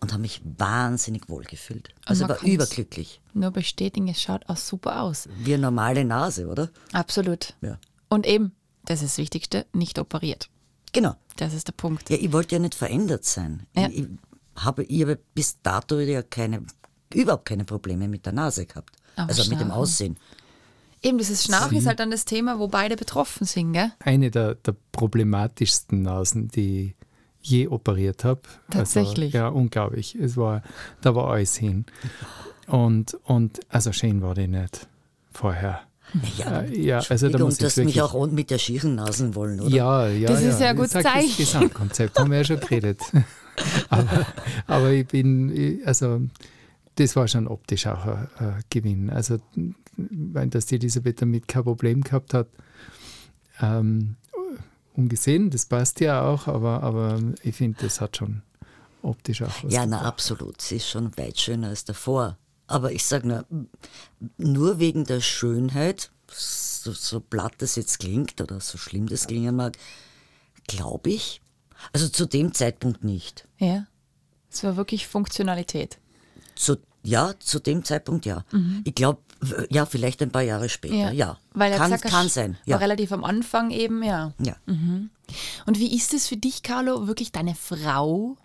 [0.00, 1.88] und habe mich wahnsinnig wohl gefühlt.
[2.04, 3.20] Also war überglücklich.
[3.34, 5.28] Nur bestätigen, es schaut auch super aus.
[5.38, 6.70] Wie eine normale Nase, oder?
[6.92, 7.54] Absolut.
[7.60, 7.78] Ja.
[8.08, 8.52] Und eben,
[8.84, 10.48] das ist das Wichtigste, nicht operiert.
[10.92, 11.14] Genau.
[11.36, 12.08] Das ist der Punkt.
[12.08, 13.66] Ja, ich wollte ja nicht verändert sein.
[13.74, 13.88] Ja.
[13.88, 14.06] Ich,
[14.56, 16.62] habe, ich habe bis dato ja keine,
[17.12, 18.96] überhaupt keine Probleme mit der Nase gehabt.
[19.16, 20.18] Aber also mit dem Aussehen.
[21.02, 23.92] Eben, dieses Schnarchen ist halt dann das Thema, wo beide betroffen sind, gell?
[24.00, 26.95] Eine der, der problematischsten Nasen, die
[27.46, 28.40] je operiert habe.
[28.68, 29.34] Also, Tatsächlich.
[29.34, 30.14] Also, ja, unglaublich.
[30.14, 30.62] Es war,
[31.00, 31.86] da war alles hin.
[32.66, 34.88] Und, und also schön war die nicht
[35.32, 35.80] vorher.
[36.38, 39.74] Ja, äh, ja also da muss dass mich auch mit der schieren Nasen wollen, oder?
[39.74, 40.28] Ja, ja.
[40.28, 40.50] Das ja.
[40.50, 41.28] ist ja gut Zeichen.
[41.28, 43.00] Das Gesamtkonzept haben wir ja schon geredet.
[43.90, 44.26] aber,
[44.66, 46.22] aber ich bin, also
[46.96, 49.10] das war schon optisch auch ein, ein Gewinn.
[49.10, 49.38] Also,
[49.96, 52.48] weil dass die Elisabeth damit kein Problem gehabt hat,
[53.60, 54.16] ähm,
[54.96, 58.42] ungesehen, das passt ja auch, aber, aber ich finde, das hat schon
[59.02, 59.72] optisch auch was.
[59.72, 60.60] Ja, na absolut.
[60.60, 62.38] Sie ist schon weit schöner als davor.
[62.66, 63.46] Aber ich sage nur,
[64.38, 69.54] nur wegen der Schönheit, so, so platt das jetzt klingt oder so schlimm das klingen
[69.54, 69.76] mag,
[70.66, 71.40] glaube ich,
[71.92, 73.46] also zu dem Zeitpunkt nicht.
[73.58, 73.86] Ja,
[74.50, 75.98] es war wirklich Funktionalität.
[76.56, 78.44] Zu, ja, zu dem Zeitpunkt ja.
[78.50, 78.80] Mhm.
[78.84, 79.20] Ich glaube,
[79.70, 81.10] ja, vielleicht ein paar Jahre später, ja.
[81.10, 81.38] ja.
[81.52, 82.56] Weil er kann, gesagt, kann sein.
[82.64, 82.74] Ja.
[82.74, 84.32] War relativ am Anfang eben, ja.
[84.38, 84.56] ja.
[84.66, 85.10] Mhm.
[85.66, 88.36] Und wie ist es für dich, Carlo, wirklich deine Frau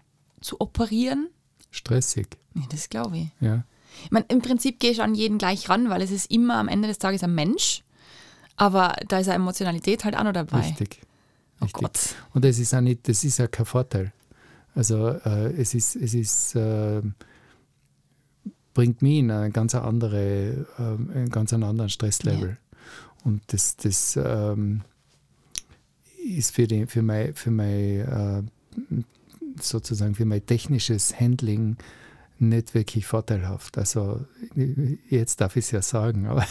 [0.42, 1.30] zu operieren?
[1.70, 2.38] Stressig.
[2.56, 3.28] Ja, das glaube ich.
[3.40, 3.64] Ja.
[4.06, 6.68] Ich meine, im Prinzip gehe ich an jeden gleich ran, weil es ist immer am
[6.68, 7.84] Ende des Tages ein Mensch.
[8.56, 10.60] Aber da ist eine Emotionalität halt auch noch dabei.
[10.60, 11.02] Richtig.
[11.60, 11.82] Oh Richtig.
[11.82, 12.00] Gott.
[12.34, 14.12] Und das ist auch nicht, das ist ja kein Vorteil.
[14.76, 17.02] Also äh, es ist, es ist äh,
[18.74, 22.50] bringt mich in eine ganz andere, äh, einen ganz anderen Stresslevel.
[22.50, 22.58] Ja.
[23.24, 24.82] Und das, das ähm,
[26.24, 28.44] ist für, die, für mein, für mein äh,
[29.60, 31.78] sozusagen für mein technisches Handling
[32.40, 33.78] nicht wirklich vorteilhaft.
[33.78, 34.26] Also
[35.10, 36.46] jetzt darf ich es ja sagen, aber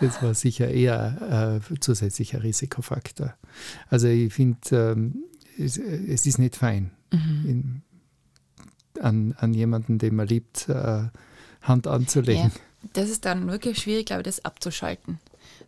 [0.00, 3.34] das war sicher eher äh, zusätzlicher Risikofaktor.
[3.88, 5.24] Also ich finde, ähm,
[5.56, 7.82] es, es, ist nicht fein, mhm.
[9.00, 11.04] An, an jemanden, den man liebt, äh,
[11.62, 12.52] Hand anzulegen.
[12.54, 15.18] Ja, das ist dann wirklich schwierig, glaube ich, das abzuschalten.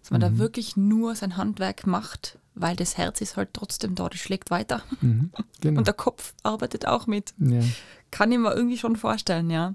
[0.01, 0.25] Dass man mhm.
[0.25, 4.51] da wirklich nur sein Handwerk macht, weil das Herz ist halt trotzdem da, das schlägt
[4.51, 4.83] weiter.
[5.01, 5.79] Mhm, genau.
[5.79, 7.35] Und der Kopf arbeitet auch mit.
[7.39, 7.63] Ja.
[8.11, 9.75] Kann ich mir irgendwie schon vorstellen, ja.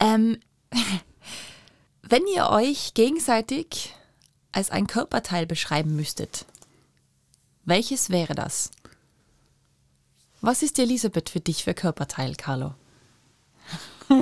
[0.00, 0.38] Ähm,
[2.02, 3.94] wenn ihr euch gegenseitig
[4.52, 6.46] als ein Körperteil beschreiben müsstet,
[7.64, 8.70] welches wäre das?
[10.46, 12.74] Was ist Elisabeth für dich für Körperteil, Carlo?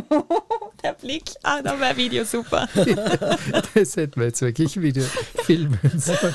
[0.84, 2.68] Der Blick, ah, da wäre Video super.
[3.74, 6.34] das hätten wir jetzt wirklich wieder filmen sollen.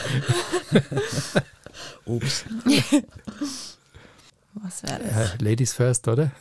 [2.06, 2.44] Ups.
[4.56, 5.16] Was wäre das?
[5.16, 6.32] Uh, Ladies first, oder?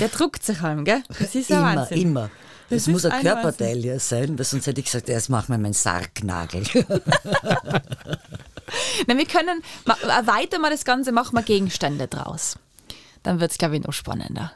[0.00, 1.02] Der druckt sich heim, gell?
[1.18, 2.00] Das ist immer, Wahnsinn.
[2.00, 2.30] Immer.
[2.70, 5.58] Das, das muss ein Körperteil ja sein, weil sonst hätte ich gesagt, erst mach mal
[5.58, 6.64] meinen Sargnagel.
[9.06, 9.62] Na, wir können,
[10.02, 12.58] erweitern wir das Ganze, machen wir Gegenstände draus.
[13.22, 14.52] Dann wird es, glaube ich, noch spannender.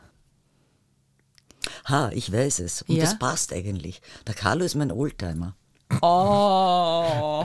[1.88, 2.82] Ha, ich weiß es.
[2.82, 3.04] Und ja?
[3.04, 4.00] das passt eigentlich.
[4.26, 5.54] Der Carlo ist mein Oldtimer.
[6.02, 7.44] Oh.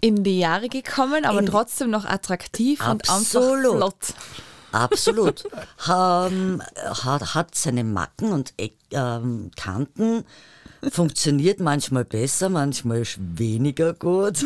[0.00, 3.66] In die Jahre gekommen, aber In trotzdem noch attraktiv absolut.
[3.66, 4.14] und einfach flott.
[4.72, 5.44] Absolut.
[5.88, 8.54] ähm, hat, hat seine Macken und
[8.90, 10.24] ähm, Kanten,
[10.90, 14.38] funktioniert manchmal besser, manchmal weniger gut.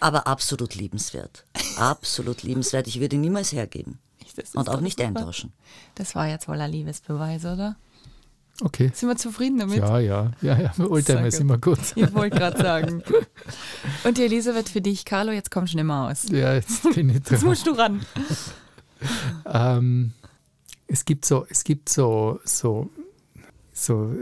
[0.00, 1.44] aber absolut liebenswert.
[1.76, 2.86] Absolut liebenswert.
[2.86, 3.98] Ich würde ihn niemals hergeben.
[4.54, 5.08] Und auch nicht super.
[5.08, 5.52] eintauschen.
[5.94, 7.76] Das war jetzt wohl ein Liebesbeweis, oder?
[8.60, 8.90] Okay.
[8.94, 9.78] Sind wir zufrieden damit?
[9.78, 10.72] Ja, ja, ja, ja.
[10.78, 11.78] Oldtimer ist immer gut.
[11.96, 13.02] Ich wollte gerade sagen.
[14.04, 16.28] Und die Elisabeth für dich, Carlo, jetzt kommst du nicht mehr aus.
[16.30, 17.24] Ja, jetzt bin ich dran.
[17.30, 18.04] Jetzt musst du ran.
[19.46, 20.12] ähm,
[20.86, 22.90] es gibt so, es gibt so, so,
[23.82, 24.14] so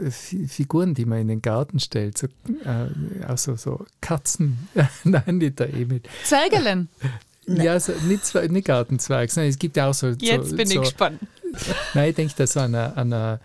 [0.47, 4.67] Figuren, die man in den Garten stellt, so, äh, also so Katzen.
[5.03, 6.01] Nein, nicht der Emil.
[6.23, 6.89] Zwergelen.
[7.47, 10.09] Ja, so, nicht, nicht Gartenzweig, sondern es gibt ja auch so.
[10.09, 11.19] Jetzt so, bin so, ich gespannt.
[11.95, 13.39] Nein, ich denke da so an einer, an einer,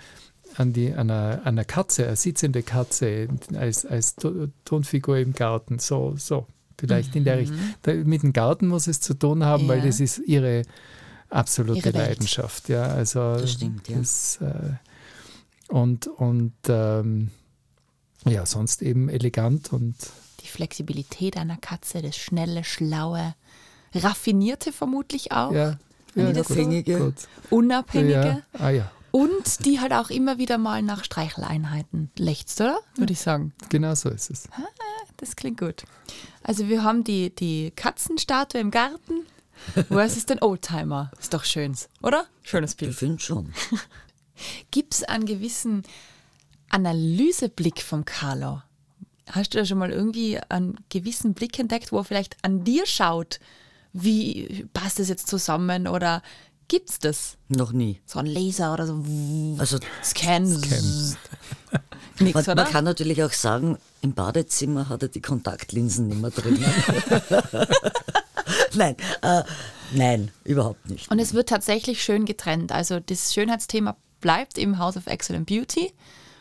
[0.57, 4.15] an die, an einer, an einer Katze, eine sitzende Katze als, als
[4.65, 5.79] Tonfigur im Garten.
[5.79, 6.47] So, so
[6.79, 7.19] vielleicht mhm.
[7.19, 7.41] in der mhm.
[7.41, 7.59] Richtung.
[7.83, 9.69] Da, mit dem Garten muss es zu tun haben, ja.
[9.71, 10.63] weil das ist ihre
[11.31, 12.69] absolute ihre Leidenschaft.
[12.69, 13.99] Ja, also das stimmt, ja.
[13.99, 14.75] Das, äh,
[15.69, 17.31] und und ähm,
[18.25, 19.95] ja, sonst eben elegant und.
[20.41, 23.35] Die Flexibilität einer Katze, das schnelle, schlaue
[23.95, 25.53] raffinierte vermutlich auch.
[25.53, 25.79] Ja,
[26.15, 26.99] ja unabhängige.
[26.99, 27.57] So?
[27.57, 28.13] Unabhängige.
[28.13, 28.61] Ja.
[28.61, 28.91] Ah, ja.
[29.11, 32.79] Und die halt auch immer wieder mal nach Streicheleinheiten lechzt, oder?
[32.97, 33.55] Würde ich sagen.
[33.71, 34.49] Genau so ist es.
[35.17, 35.85] Das klingt gut.
[36.43, 39.25] Also wir haben die, die Katzenstatue im Garten
[39.89, 41.11] versus den Oldtimer.
[41.19, 42.27] Ist doch schön, oder?
[42.43, 42.91] Schönes Bild.
[42.91, 43.55] Ich finde schon.
[44.71, 45.83] Gibt es einen gewissen
[46.71, 48.63] Analyseblick vom Carlo?
[49.31, 52.87] Hast du da schon mal irgendwie einen gewissen Blick entdeckt, wo er vielleicht an dir
[52.87, 53.41] schaut
[53.97, 56.23] wie passt das jetzt zusammen oder
[56.69, 57.37] gibt es das?
[57.49, 58.01] Noch nie.
[58.05, 59.03] So ein Laser oder so.
[59.59, 60.47] Also Scan.
[60.47, 61.17] Scan.
[62.19, 66.31] Nix, man, man, kann natürlich auch sagen, im Badezimmer hat er die Kontaktlinsen nicht mehr
[66.31, 66.59] drin.
[68.75, 69.43] nein, äh,
[69.93, 71.11] nein, überhaupt nicht.
[71.11, 72.73] Und es wird tatsächlich schön getrennt.
[72.73, 75.93] Also das Schönheitsthema bleibt im House of Excellent Beauty.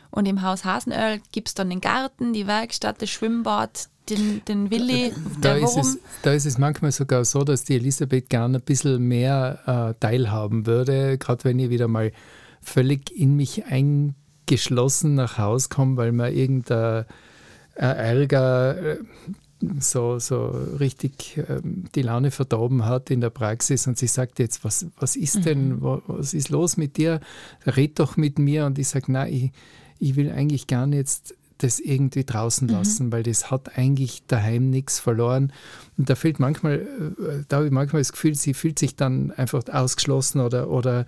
[0.09, 4.71] Und im Haus Hasenöl gibt es dann den Garten, die Werkstatt, das Schwimmbad, den, den
[4.71, 5.13] Willi.
[5.39, 9.03] Da ist, es, da ist es manchmal sogar so, dass die Elisabeth gerne ein bisschen
[9.07, 12.11] mehr äh, teilhaben würde, gerade wenn ich wieder mal
[12.59, 17.05] völlig in mich eingeschlossen nach Hause komme, weil man irgendein
[17.75, 18.97] äh, Ärger äh,
[19.79, 20.47] so, so
[20.79, 25.15] richtig ähm, die Laune verdorben hat in der Praxis und sie sagt jetzt, was, was
[25.15, 26.01] ist denn, mhm.
[26.07, 27.19] was ist los mit dir?
[27.65, 28.65] Red doch mit mir.
[28.65, 29.51] Und ich sage, nein, ich,
[29.99, 32.73] ich will eigentlich gar nicht jetzt das irgendwie draußen mhm.
[32.73, 33.11] lassen, mhm.
[33.11, 35.53] weil das hat eigentlich daheim nichts verloren.
[35.97, 39.31] Und da fehlt manchmal, äh, da habe ich manchmal das Gefühl, sie fühlt sich dann
[39.31, 41.05] einfach ausgeschlossen oder, oder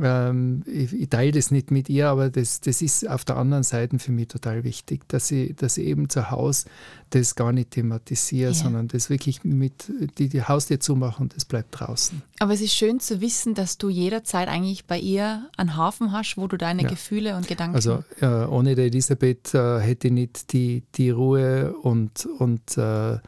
[0.00, 3.62] ähm, ich, ich, teile das nicht mit ihr, aber das, das ist auf der anderen
[3.62, 6.66] Seite für mich total wichtig, dass sie, dass sie eben zu Hause
[7.10, 8.62] das gar nicht thematisiert, ja.
[8.62, 12.22] sondern das wirklich mit die, die Haustür zumachen und das bleibt draußen.
[12.38, 16.36] Aber es ist schön zu wissen, dass du jederzeit eigentlich bei ihr einen Hafen hast,
[16.36, 16.88] wo du deine ja.
[16.88, 17.74] Gefühle und Gedanken.
[17.74, 23.18] Also äh, ohne die Elisabeth äh, hätte ich nicht die, die Ruhe und, und äh,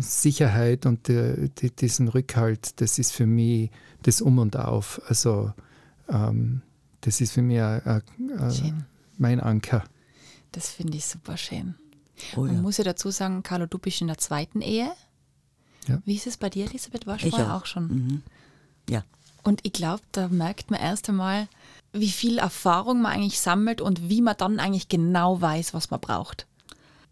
[0.00, 3.70] Sicherheit und die, die, diesen Rückhalt, das ist für mich
[4.02, 5.00] das Um und Auf.
[5.06, 5.52] Also
[6.08, 6.62] ähm,
[7.00, 8.02] das ist für mich a, a,
[9.18, 9.84] mein Anker.
[10.52, 11.74] Das finde ich super schön.
[12.36, 12.52] Oh, ja.
[12.52, 14.92] Man muss ja dazu sagen, Carlo, du bist in der zweiten Ehe.
[15.88, 16.00] Ja.
[16.04, 17.06] Wie ist es bei dir, Elisabeth?
[17.06, 17.62] Warst du vorher auch.
[17.62, 17.88] auch schon?
[17.88, 18.22] Mhm.
[18.88, 19.04] Ja.
[19.42, 21.48] Und ich glaube, da merkt man erst einmal,
[21.92, 26.00] wie viel Erfahrung man eigentlich sammelt und wie man dann eigentlich genau weiß, was man
[26.00, 26.46] braucht.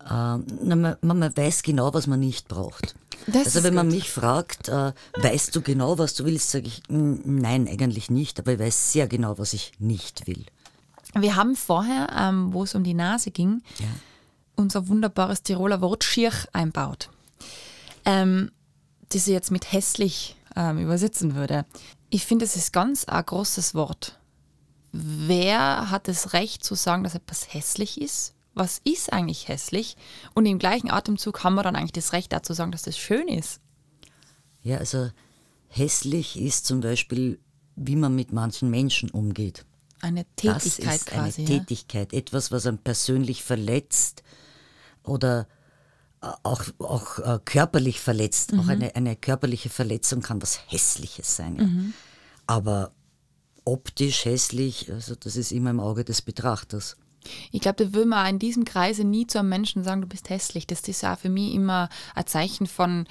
[0.08, 2.94] Ähm, na, man, man, weiß genau, was man nicht braucht.
[3.26, 3.96] Das also wenn man gut.
[3.96, 8.52] mich fragt, äh, weißt du genau, was du willst, sage ich, nein, eigentlich nicht, aber
[8.52, 10.46] ich weiß sehr genau, was ich nicht will.
[11.14, 13.88] Wir haben vorher, ähm, wo es um die Nase ging, ja.
[14.56, 17.10] unser wunderbares Tiroler Wort schier einbaut,
[18.04, 18.50] ähm,
[19.10, 21.66] das ich jetzt mit hässlich ähm, übersetzen würde.
[22.10, 24.18] Ich finde, es ist ganz ein großes Wort.
[24.92, 28.34] Wer hat das Recht zu sagen, dass etwas hässlich ist?
[28.60, 29.96] Was ist eigentlich hässlich?
[30.34, 33.26] Und im gleichen Atemzug haben wir dann eigentlich das Recht dazu sagen, dass das schön
[33.26, 33.58] ist.
[34.60, 35.08] Ja, also
[35.68, 37.40] hässlich ist zum Beispiel,
[37.74, 39.64] wie man mit manchen Menschen umgeht.
[40.02, 41.40] Eine Tätigkeit das ist quasi.
[41.40, 41.58] Eine ja?
[41.58, 44.22] Tätigkeit, etwas, was einen persönlich verletzt
[45.04, 45.48] oder
[46.20, 48.52] auch, auch äh, körperlich verletzt.
[48.52, 48.60] Mhm.
[48.60, 51.56] Auch eine, eine körperliche Verletzung kann was Hässliches sein.
[51.56, 51.64] Ja.
[51.64, 51.94] Mhm.
[52.46, 52.92] Aber
[53.64, 56.98] optisch hässlich, also das ist immer im Auge des Betrachters.
[57.52, 60.30] Ich glaube, da will man in diesem Kreise nie zu einem Menschen sagen, du bist
[60.30, 60.66] hässlich.
[60.66, 63.06] Das ist ja für mich immer ein Zeichen von,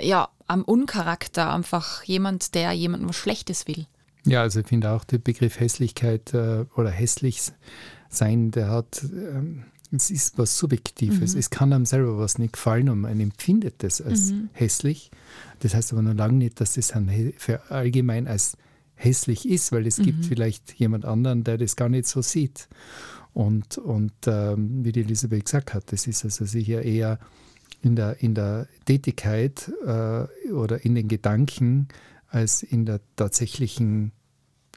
[0.00, 3.86] ja, am Uncharakter, einfach jemand, der jemandem was Schlechtes will.
[4.24, 7.42] Ja, also ich finde auch der Begriff Hässlichkeit äh, oder hässlich
[8.08, 11.34] sein, der hat, ähm, es ist was Subjektives.
[11.34, 11.38] Mhm.
[11.38, 14.48] Es kann einem selber was nicht gefallen und man empfindet das als mhm.
[14.52, 15.10] hässlich.
[15.60, 16.92] Das heißt aber noch lange nicht, dass das
[17.38, 18.56] für allgemein als
[18.96, 20.04] hässlich ist, weil es mhm.
[20.04, 22.68] gibt vielleicht jemand anderen, der das gar nicht so sieht.
[23.36, 27.18] Und, und ähm, wie die Elisabeth gesagt hat, das ist also sicher eher
[27.82, 31.88] in der, in der Tätigkeit äh, oder in den Gedanken
[32.28, 34.12] als in der tatsächlichen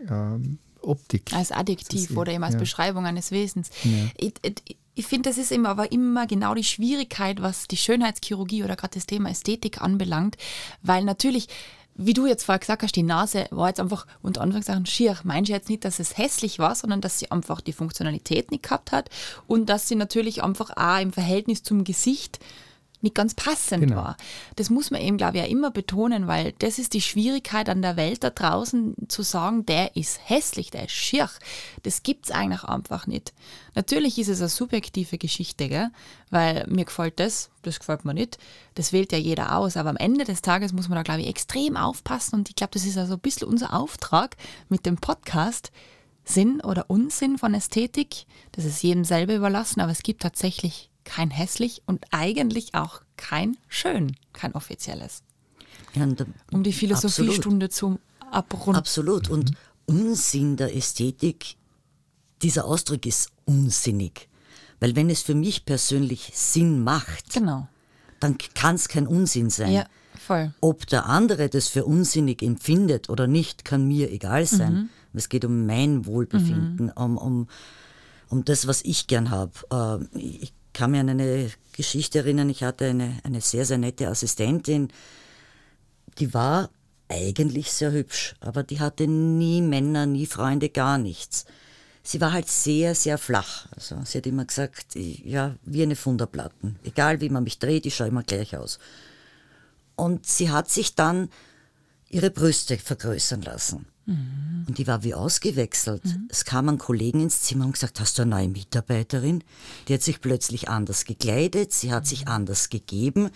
[0.09, 1.31] ähm, Optik.
[1.31, 2.59] Als Adjektiv oder eben als ja.
[2.59, 3.69] Beschreibung eines Wesens.
[3.85, 3.91] Ja.
[4.17, 8.65] Ich, ich, ich finde, das ist immer, aber immer genau die Schwierigkeit, was die Schönheitschirurgie
[8.65, 10.35] oder gerade das Thema Ästhetik anbelangt,
[10.81, 11.47] weil natürlich
[12.01, 15.17] wie du jetzt vorher gesagt hast, die Nase war jetzt einfach unter Anführungszeichen schier.
[15.23, 18.63] Meinst du jetzt nicht, dass es hässlich war, sondern dass sie einfach die Funktionalität nicht
[18.63, 19.09] gehabt hat
[19.47, 22.39] und dass sie natürlich einfach auch im Verhältnis zum Gesicht
[23.01, 23.97] nicht ganz passend genau.
[23.97, 24.17] war.
[24.55, 27.81] Das muss man eben, glaube ich, ja immer betonen, weil das ist die Schwierigkeit an
[27.81, 31.29] der Welt da draußen zu sagen, der ist hässlich, der ist schier.
[31.83, 33.33] Das gibt es eigentlich einfach nicht.
[33.75, 35.89] Natürlich ist es eine subjektive Geschichte, gell?
[36.29, 38.37] weil mir gefällt das, das gefällt mir nicht.
[38.75, 41.27] Das wählt ja jeder aus, aber am Ende des Tages muss man da, glaube ich,
[41.27, 44.35] extrem aufpassen und ich glaube, das ist also ein bisschen unser Auftrag
[44.67, 45.71] mit dem Podcast,
[46.25, 51.31] Sinn oder Unsinn von Ästhetik, das ist jedem selber überlassen, aber es gibt tatsächlich kein
[51.31, 55.23] hässlich und eigentlich auch kein schön, kein offizielles.
[55.95, 58.75] Ja, da, um die Philosophiestunde zu abrunden.
[58.75, 59.27] Absolut.
[59.27, 59.53] Und
[59.87, 61.55] Unsinn der Ästhetik,
[62.43, 64.29] dieser Ausdruck ist unsinnig.
[64.79, 67.67] Weil wenn es für mich persönlich Sinn macht, genau.
[68.19, 69.73] dann kann es kein Unsinn sein.
[69.73, 70.53] Ja, voll.
[70.61, 74.73] Ob der andere das für unsinnig empfindet oder nicht, kann mir egal sein.
[74.73, 74.89] Mhm.
[75.13, 76.91] Es geht um mein Wohlbefinden, mhm.
[76.95, 77.47] um, um,
[78.29, 80.05] um das, was ich gern habe.
[80.13, 82.49] Äh, ich kann mich an eine Geschichte erinnern.
[82.49, 84.87] Ich hatte eine, eine sehr, sehr nette Assistentin,
[86.19, 86.69] die war
[87.09, 91.45] eigentlich sehr hübsch, aber die hatte nie Männer, nie Freunde, gar nichts.
[92.01, 93.67] Sie war halt sehr, sehr flach.
[93.75, 96.79] Also sie hat immer gesagt, ja, wie eine Funderplatten.
[96.83, 98.79] Egal wie man mich dreht, ich schaue immer gleich aus.
[99.97, 101.29] Und sie hat sich dann
[102.07, 103.85] ihre Brüste vergrößern lassen.
[104.09, 104.65] Mhm.
[104.67, 106.05] Und die war wie ausgewechselt.
[106.05, 106.27] Mhm.
[106.29, 109.43] Es kamen Kollegen ins Zimmer und gesagt, hast du eine neue Mitarbeiterin?
[109.87, 112.07] Die hat sich plötzlich anders gekleidet, sie hat mhm.
[112.07, 113.29] sich anders gegeben.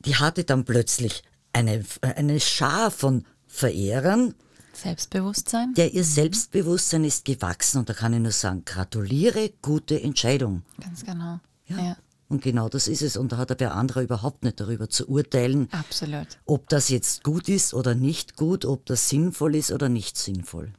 [0.00, 4.34] Die hatte dann plötzlich eine, eine Schar von Verehrern.
[4.72, 5.74] Selbstbewusstsein?
[5.74, 6.06] Der ihr mhm.
[6.06, 10.62] Selbstbewusstsein ist gewachsen und da kann ich nur sagen, gratuliere, gute Entscheidung.
[10.80, 11.40] Ganz genau.
[11.66, 11.78] ja.
[11.78, 11.96] ja.
[12.32, 13.18] Und genau das ist es.
[13.18, 16.26] Und da hat der wer anderer überhaupt nicht darüber zu urteilen, Absolut.
[16.46, 20.72] ob das jetzt gut ist oder nicht gut, ob das sinnvoll ist oder nicht sinnvoll.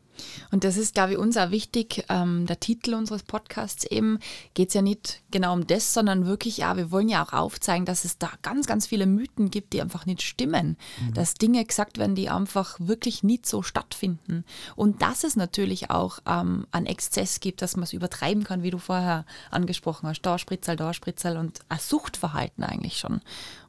[0.51, 2.05] Und das ist, glaube ich, uns auch wichtig.
[2.09, 4.19] Ähm, der Titel unseres Podcasts eben
[4.53, 7.85] geht es ja nicht genau um das, sondern wirklich, ja, wir wollen ja auch aufzeigen,
[7.85, 10.77] dass es da ganz, ganz viele Mythen gibt, die einfach nicht stimmen.
[11.01, 11.13] Mhm.
[11.13, 14.45] Dass Dinge gesagt werden, die einfach wirklich nicht so stattfinden.
[14.75, 18.71] Und dass es natürlich auch ähm, einen Exzess gibt, dass man es übertreiben kann, wie
[18.71, 20.21] du vorher angesprochen hast.
[20.21, 23.21] Da Spritzel, da Spritzel und ein Suchtverhalten eigentlich schon.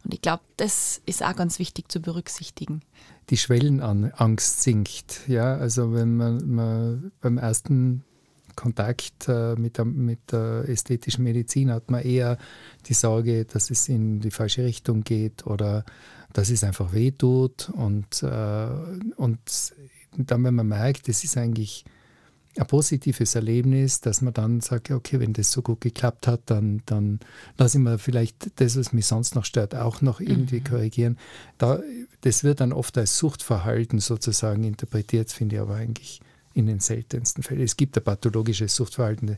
[0.05, 2.83] Und ich glaube, das ist auch ganz wichtig zu berücksichtigen
[3.31, 5.29] die Schwellenangst sinkt.
[5.29, 8.05] Ja, also wenn man, man beim ersten
[8.55, 12.39] Kontakt äh, mit, der, mit der ästhetischen Medizin hat man eher
[12.87, 15.85] die Sorge, dass es in die falsche Richtung geht oder
[16.33, 17.71] dass es einfach wehtut.
[17.71, 18.69] Und, äh,
[19.17, 19.75] und
[20.17, 21.85] dann, wenn man merkt, es ist eigentlich
[22.57, 26.83] ein positives Erlebnis, dass man dann sagt, okay, wenn das so gut geklappt hat, dann,
[26.87, 27.21] dann
[27.59, 30.65] lasse ich mir vielleicht das, was mich sonst noch stört, auch noch irgendwie mhm.
[30.65, 31.19] korrigieren.
[31.59, 31.81] Da,
[32.21, 36.21] das wird dann oft als Suchtverhalten sozusagen interpretiert, finde ich aber eigentlich
[36.55, 37.63] in den seltensten Fällen.
[37.63, 39.37] Es gibt ein pathologisches Suchtverhalten,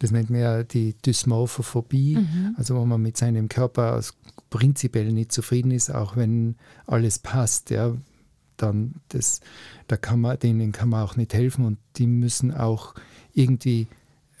[0.00, 2.54] das nennt man ja die Dysmorphophobie, Mhm.
[2.58, 4.12] also wo man mit seinem Körper aus-
[4.50, 7.70] prinzipiell nicht zufrieden ist, auch wenn alles passt.
[7.70, 7.96] Ja,
[8.56, 9.40] dann das,
[9.88, 12.94] da kann man, denen kann man auch nicht helfen und die müssen auch
[13.32, 13.88] irgendwie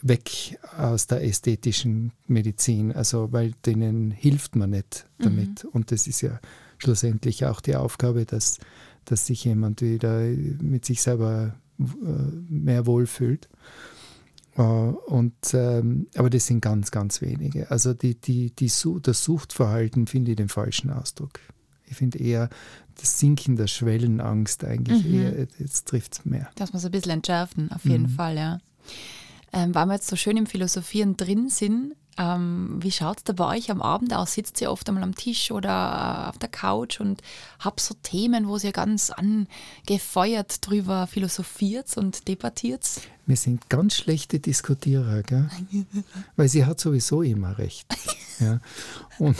[0.02, 5.64] weg aus der ästhetischen Medizin, also weil denen hilft man nicht damit.
[5.64, 6.40] Und das ist ja
[6.78, 8.58] schlussendlich auch die Aufgabe, dass,
[9.06, 11.82] dass sich jemand wieder mit sich selber äh,
[12.48, 13.48] mehr wohlfühlt.
[14.56, 17.70] Äh, Und, ähm, aber das sind ganz, ganz wenige.
[17.70, 18.70] Also die, die, die,
[19.02, 21.40] das Suchtverhalten finde ich den falschen Ausdruck.
[21.86, 22.48] Ich finde eher
[23.00, 26.50] das Sinken der Schwellenangst eigentlich eher, jetzt trifft es mehr.
[26.54, 28.58] Dass wir es ein bisschen entschärfen, auf jeden Fall, ja.
[29.52, 33.32] Ähm, weil wir jetzt so schön im Philosophieren drin sind, ähm, wie schaut es da
[33.32, 34.34] bei euch am Abend aus?
[34.34, 37.22] Sitzt ihr oft einmal am Tisch oder äh, auf der Couch und
[37.58, 42.88] habt so Themen, wo ihr ganz angefeuert drüber philosophiert und debattiert?
[43.26, 45.48] Wir sind ganz schlechte Diskutierer, gell?
[46.36, 47.86] weil sie hat sowieso immer recht.
[48.38, 48.60] Ja.
[49.18, 49.36] Und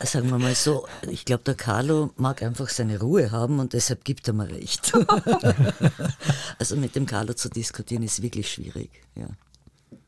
[0.04, 4.04] Sagen wir mal so, ich glaube, der Carlo mag einfach seine Ruhe haben und deshalb
[4.04, 4.92] gibt er mir recht.
[6.58, 8.90] also mit dem Carlo zu diskutieren ist wirklich schwierig.
[9.14, 9.26] Ja.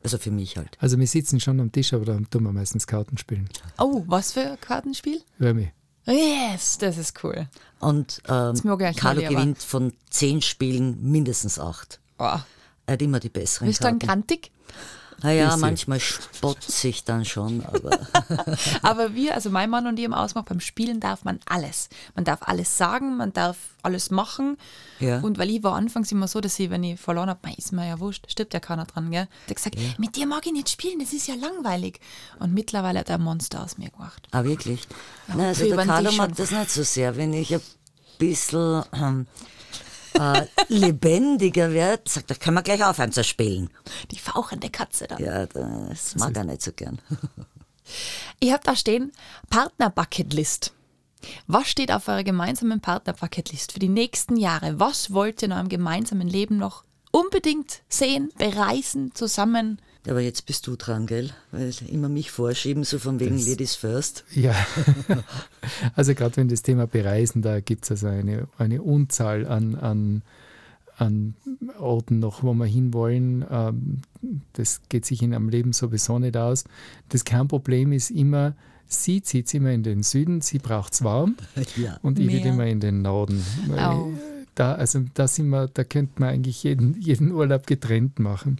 [0.03, 0.77] Also für mich halt.
[0.81, 3.49] also wir sitzen schon am Tisch, aber da tun wir meistens Karten spielen.
[3.79, 5.23] Oh, was für ein Kartenspiel?
[5.41, 5.73] Remy.
[6.07, 7.49] Yes, das ist cool.
[7.79, 8.55] Und ähm,
[8.97, 12.01] Carlo gewinnt von zehn Spielen mindestens acht.
[12.19, 12.39] Oh.
[12.87, 14.51] Er hat immer die besseren Bist du dann grantig?
[15.23, 15.61] Naja, Bisschen.
[15.61, 17.99] manchmal spotze ich dann schon, aber
[18.83, 21.89] Aber wir, also mein Mann und ich im Ausmacht, beim Spielen darf man alles.
[22.15, 24.57] Man darf alles sagen, man darf alles machen.
[25.01, 25.21] Ja.
[25.21, 27.89] Und weil ich war anfangs immer so, dass ich, wenn ich verloren habe, ist mir
[27.89, 29.29] ja wurscht, stirbt ja keiner dran, gell?
[29.47, 32.01] Der hat gesagt, mit dir mag ich nicht spielen, das ist ja langweilig.
[32.39, 34.29] Und mittlerweile hat er ein Monster aus mir gemacht.
[34.31, 34.87] Ah, wirklich?
[35.29, 37.17] Nein, also für der Carlo mag das nicht so sehr.
[37.17, 37.61] Wenn ich ein
[38.19, 39.27] bisschen ähm,
[40.15, 43.71] äh, lebendiger werde, sagt er, können wir gleich aufhören zu spielen.
[44.11, 45.23] Die fauchende Katze dann.
[45.23, 47.01] Ja, das mag er nicht so gern.
[48.41, 49.13] Ich habe da stehen,
[49.51, 50.73] Partner-Bucketlist.
[51.47, 54.81] Was steht auf eurer gemeinsamen Partner-Bucketlist für die nächsten Jahre?
[54.81, 59.81] Was wollt ihr in eurem gemeinsamen Leben noch unbedingt sehen, bereisen, zusammen?
[60.09, 61.31] Aber jetzt bist du dran, gell?
[61.53, 64.25] Weil immer mich vorschieben, so von wegen Das- Ladies first.
[64.35, 64.55] Ja,
[65.97, 70.23] also gerade wenn das Thema Bereisen, da gibt es also eine, eine Unzahl an, an,
[70.97, 71.35] an
[71.79, 73.45] Orten noch, wo wir hinwollen.
[73.51, 73.99] Ähm,
[74.55, 76.65] das geht sich in einem Leben sowieso nicht aus.
[77.09, 78.55] Das Kernproblem ist immer,
[78.89, 81.37] sie zieht immer in den Süden, sie braucht es warm
[81.77, 81.99] Ja.
[82.03, 83.43] und ich will immer in den Norden.
[83.79, 84.11] Au.
[84.55, 88.59] Da, also da sind wir, da könnte man eigentlich jeden, jeden Urlaub getrennt machen,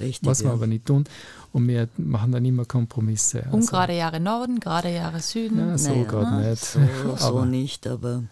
[0.00, 0.28] Richtig.
[0.28, 0.54] was wir ja.
[0.54, 1.04] aber nicht tun.
[1.52, 3.44] Und wir machen dann immer Kompromisse.
[3.44, 5.58] Also, Ungerade Jahre Norden, gerade Jahre Süden.
[5.58, 6.64] ja, so Naja, gerade nicht.
[6.64, 6.80] So,
[7.16, 8.24] so aber, nicht, aber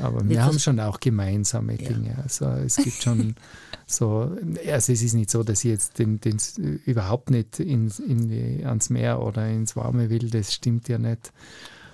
[0.00, 2.16] aber Wir haben schon auch gemeinsame Dinge.
[2.22, 3.34] Also es gibt schon
[3.86, 6.38] so, also es ist nicht so, dass ich jetzt den, den
[6.84, 11.32] überhaupt nicht ins, in die, ans Meer oder ins Warme will, das stimmt ja nicht.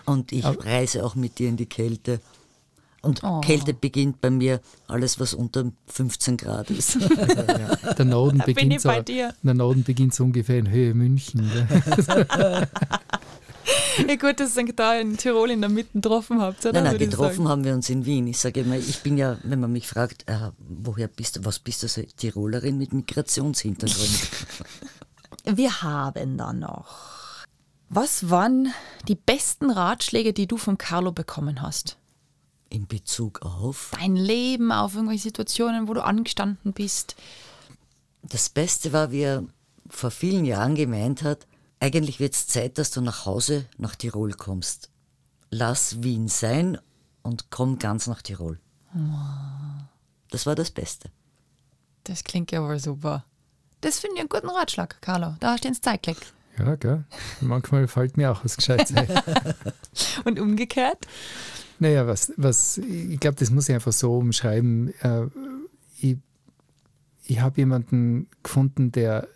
[0.05, 2.21] Und ich Aber- reise auch mit dir in die Kälte.
[3.03, 3.41] Und Oh.
[3.41, 6.99] Kälte beginnt bei mir alles, was unter 15 Grad ist.
[7.99, 11.51] Der Norden, bin beginnt so, der Norden beginnt so ungefähr in Höhe München.
[14.09, 16.65] Ja, gut, dass ihr da in Tirol in der Mitte getroffen habt.
[16.65, 16.81] Oder?
[16.81, 17.49] Nein, nein, getroffen sagen.
[17.49, 18.27] haben wir uns in Wien.
[18.27, 21.59] Ich sage immer, ich bin ja, wenn man mich fragt, äh, woher bist du, was
[21.59, 24.29] bist du, so Tirolerin mit Migrationshintergrund?
[25.45, 27.45] Wir haben dann noch.
[27.89, 28.73] Was waren
[29.09, 31.99] die besten Ratschläge, die du von Carlo bekommen hast?
[32.73, 33.93] In Bezug auf.
[33.99, 37.17] Dein Leben, auf irgendwelche Situationen, wo du angestanden bist.
[38.23, 39.45] Das Beste war, wie er
[39.89, 41.47] vor vielen Jahren gemeint hat,
[41.81, 44.89] eigentlich wird es Zeit, dass du nach Hause nach Tirol kommst.
[45.51, 46.79] Lass Wien sein
[47.23, 48.59] und komm ganz nach Tirol.
[50.31, 51.11] Das war das Beste.
[52.05, 53.25] Das klingt ja wohl super.
[53.81, 55.35] Das finde ich einen guten Ratschlag, Carlo.
[55.41, 56.33] Da hast du ins Zeit gelegt.
[56.59, 57.05] Ja, gell?
[57.41, 59.09] Manchmal fällt mir auch was Gescheites ein.
[60.25, 61.07] Und umgekehrt?
[61.83, 64.93] Naja, was, was, ich glaube, das muss ich einfach so umschreiben.
[65.01, 65.27] Äh,
[66.01, 66.17] ich
[67.25, 69.29] ich habe jemanden gefunden, der,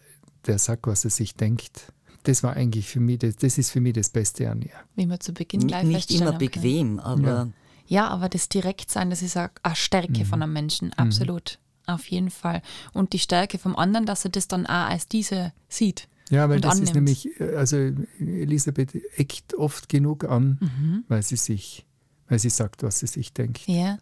[0.46, 1.92] der sagt, was er sich denkt.
[2.24, 4.70] Das war eigentlich für mich, das, das ist für mich das Beste an ihr.
[4.96, 7.48] Wie wir zu Beginn N gleich nicht immer bequem, aber
[7.86, 11.58] Ja, aber das Direktsein, das ist eine Stärke von einem Menschen, absolut.
[11.86, 12.62] Auf jeden Fall.
[12.92, 16.08] Und die Stärke vom anderen, dass er das dann auch als diese sieht.
[16.30, 16.88] Ja, weil und das annimmt.
[16.88, 17.76] ist nämlich, äh, also
[18.18, 21.04] Elisabeth eckt oft genug an, Mhm.
[21.06, 21.86] weil sie sich,
[22.28, 23.66] weil sie sagt, was sie sich denkt.
[23.66, 23.98] Ja.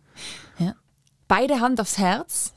[0.59, 0.75] ja.
[1.29, 2.53] Beide Hand aufs Herz.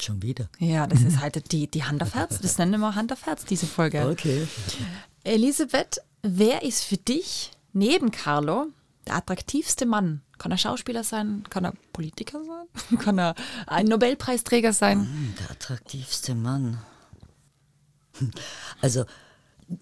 [0.00, 0.48] schon wieder.
[0.58, 2.40] Ja, das ist halt die, die Hand auf Herz.
[2.40, 4.08] Das nennen wir Hand auf Herz, diese Folge.
[4.08, 4.46] Okay.
[5.24, 8.66] Elisabeth, wer ist für dich neben Carlo
[9.06, 10.22] der attraktivste Mann.
[10.38, 13.34] Kann er Schauspieler sein, kann er Politiker sein, kann er
[13.66, 15.00] ein Nobelpreisträger sein.
[15.00, 16.78] Hm, Der attraktivste Mann.
[18.82, 19.04] Also,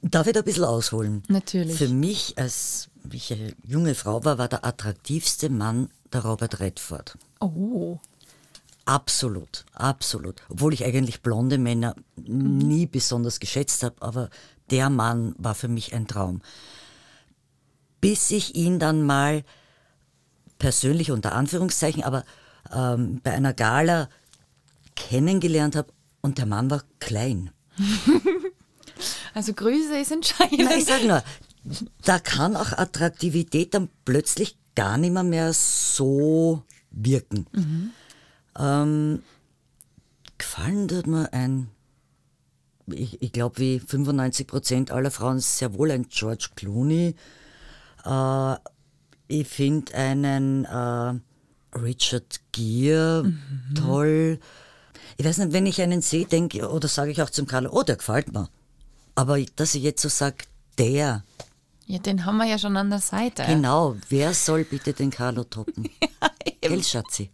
[0.02, 1.22] darf ich da ein bisschen ausholen?
[1.28, 1.76] Natürlich.
[1.76, 7.18] Für mich, als ich eine junge Frau war, war der attraktivste Mann der Robert Redford.
[7.40, 7.98] Oh,
[8.88, 10.40] Absolut, absolut.
[10.48, 14.30] Obwohl ich eigentlich blonde Männer nie besonders geschätzt habe, aber
[14.70, 16.40] der Mann war für mich ein Traum.
[18.00, 19.44] Bis ich ihn dann mal
[20.59, 22.24] persönlich unter Anführungszeichen, aber
[22.72, 24.09] ähm, bei einer Gala
[24.96, 25.92] kennengelernt habe
[26.22, 27.50] und der Mann war klein.
[29.34, 30.62] also Größe ist entscheidend.
[30.64, 31.22] Na, ich sag nur,
[32.04, 37.46] da kann auch Attraktivität dann plötzlich gar nicht mehr, mehr so wirken.
[38.58, 39.22] Ähm,
[40.36, 41.68] gefallen tut mir ein,
[42.86, 47.14] ich, ich glaube, wie 95 Prozent aller Frauen sehr wohl ein George Clooney.
[48.04, 48.54] Äh,
[49.28, 51.14] ich finde einen äh,
[51.76, 53.32] Richard Gere
[53.74, 54.38] toll.
[55.16, 57.82] Ich weiß nicht, wenn ich einen sehe, denke oder sage ich auch zum Carlo, oh,
[57.82, 58.48] der gefällt mir.
[59.14, 60.36] Aber dass ich jetzt so sage,
[60.78, 61.24] der,
[61.91, 63.45] Ja, den haben wir ja schon an der Seite.
[63.47, 65.89] genau, wer soll bitte den Carlo toppen?
[66.61, 67.30] Gell, Schatzi?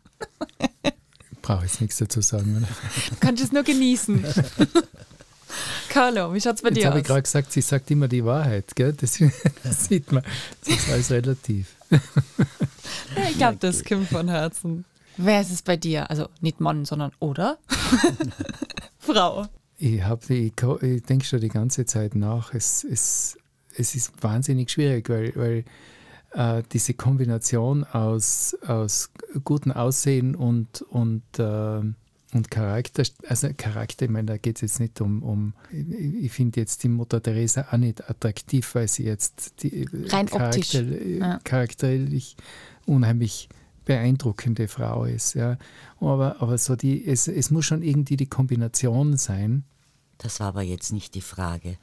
[1.43, 2.57] Brauche jetzt nichts dazu sagen.
[2.59, 2.69] Oder?
[3.11, 4.25] Du kannst es nur genießen.
[5.89, 7.01] Carlo, wie schaut's bei Jetzt dir habe aus?
[7.03, 8.75] ich gerade gesagt, sie sagt immer die Wahrheit.
[8.77, 8.93] Gell?
[8.93, 9.19] Das,
[9.65, 10.23] das sieht man.
[10.65, 11.75] Das ist alles relativ.
[11.91, 11.99] Ja,
[13.31, 14.85] ich glaube, das kommt von Herzen.
[15.17, 16.11] Wer ist es bei dir?
[16.11, 17.59] Also nicht Mann, sondern oder?
[18.99, 19.47] Frau.
[19.79, 22.55] Ich, hab die- ich, ich denke schon die ganze Zeit nach.
[22.55, 23.37] Es, es,
[23.77, 25.64] es ist wahnsinnig schwierig, weil, weil
[26.33, 29.11] äh, diese Kombination aus, aus
[29.45, 31.81] gutem Aussehen und, und, äh,
[32.33, 36.33] und Charakter, also Charakter, ich meine, da geht es jetzt nicht um, um ich, ich
[36.33, 41.07] finde jetzt die Mutter Teresa auch nicht attraktiv, weil sie jetzt die Rein optisch, charakter-
[41.07, 41.39] ja.
[41.45, 42.37] charakterlich
[42.87, 43.49] unheimlich
[43.85, 45.35] beeindruckende Frau ist.
[45.35, 45.59] Ja.
[46.01, 49.64] Aber, aber so die, es, es muss schon irgendwie die Kombination sein.
[50.18, 51.77] Das war aber jetzt nicht die Frage.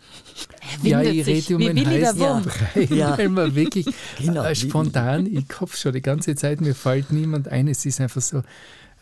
[0.82, 2.44] Windet sich wie Willi der Wurm.
[2.44, 3.18] Brei, Ja.
[3.18, 3.86] weil man wirklich
[4.20, 8.02] Genau, äh, spontan, ich kopf schon die ganze Zeit, mir fällt niemand ein, es ist
[8.02, 8.44] einfach so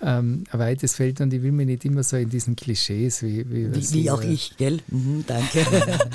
[0.01, 3.49] ähm, ein weites Feld und ich will mich nicht immer so in diesen Klischees wie,
[3.49, 4.79] wie, Wie, wie auch ich, gell?
[4.87, 5.65] Mhm, danke.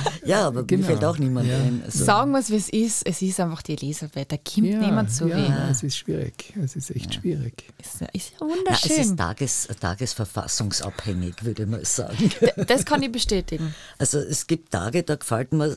[0.24, 0.80] ja, aber Genau.
[0.80, 1.56] mir fällt auch niemand Ja.
[1.58, 1.82] ein.
[1.84, 3.06] Also, Sagen wir es, wie es ist.
[3.06, 4.32] Es ist einfach die Elisabeth.
[4.32, 5.70] Da kommt Ja, niemand zu ja, weh.
[5.70, 7.64] es ist schwierig, es ist echt schwierig.
[7.78, 9.00] Ist, ja- ist ja na, es wunderschön.
[9.00, 12.30] ist tages, tagesverfassungsabhängig, würde man sagen.
[12.66, 13.74] das kann ich bestätigen.
[13.98, 15.76] Also es gibt Tage, da gefällt mir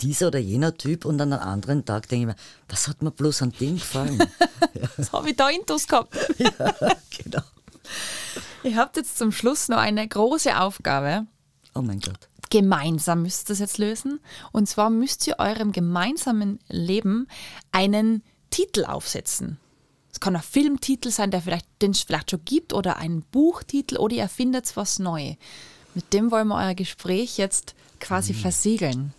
[0.00, 3.10] dieser oder jener Typ und an einem anderen Tag denke ich mir, was hat mir
[3.10, 4.22] bloß an dem gefallen?
[4.96, 6.14] Das habe ich da intus gehabt.
[6.38, 7.42] genau.
[8.62, 11.26] Ihr habt jetzt zum Schluss noch eine große Aufgabe.
[11.74, 12.28] Oh mein Gott.
[12.50, 14.20] Gemeinsam müsst ihr das jetzt lösen.
[14.52, 17.28] Und zwar müsst ihr eurem gemeinsamen Leben
[17.72, 19.58] einen Titel aufsetzen.
[20.12, 23.98] Es kann ein Filmtitel sein, der vielleicht, den es vielleicht schon gibt, oder ein Buchtitel,
[23.98, 25.34] oder ihr findet was neu.
[25.94, 29.12] Mit dem wollen wir euer Gespräch jetzt quasi versiegeln.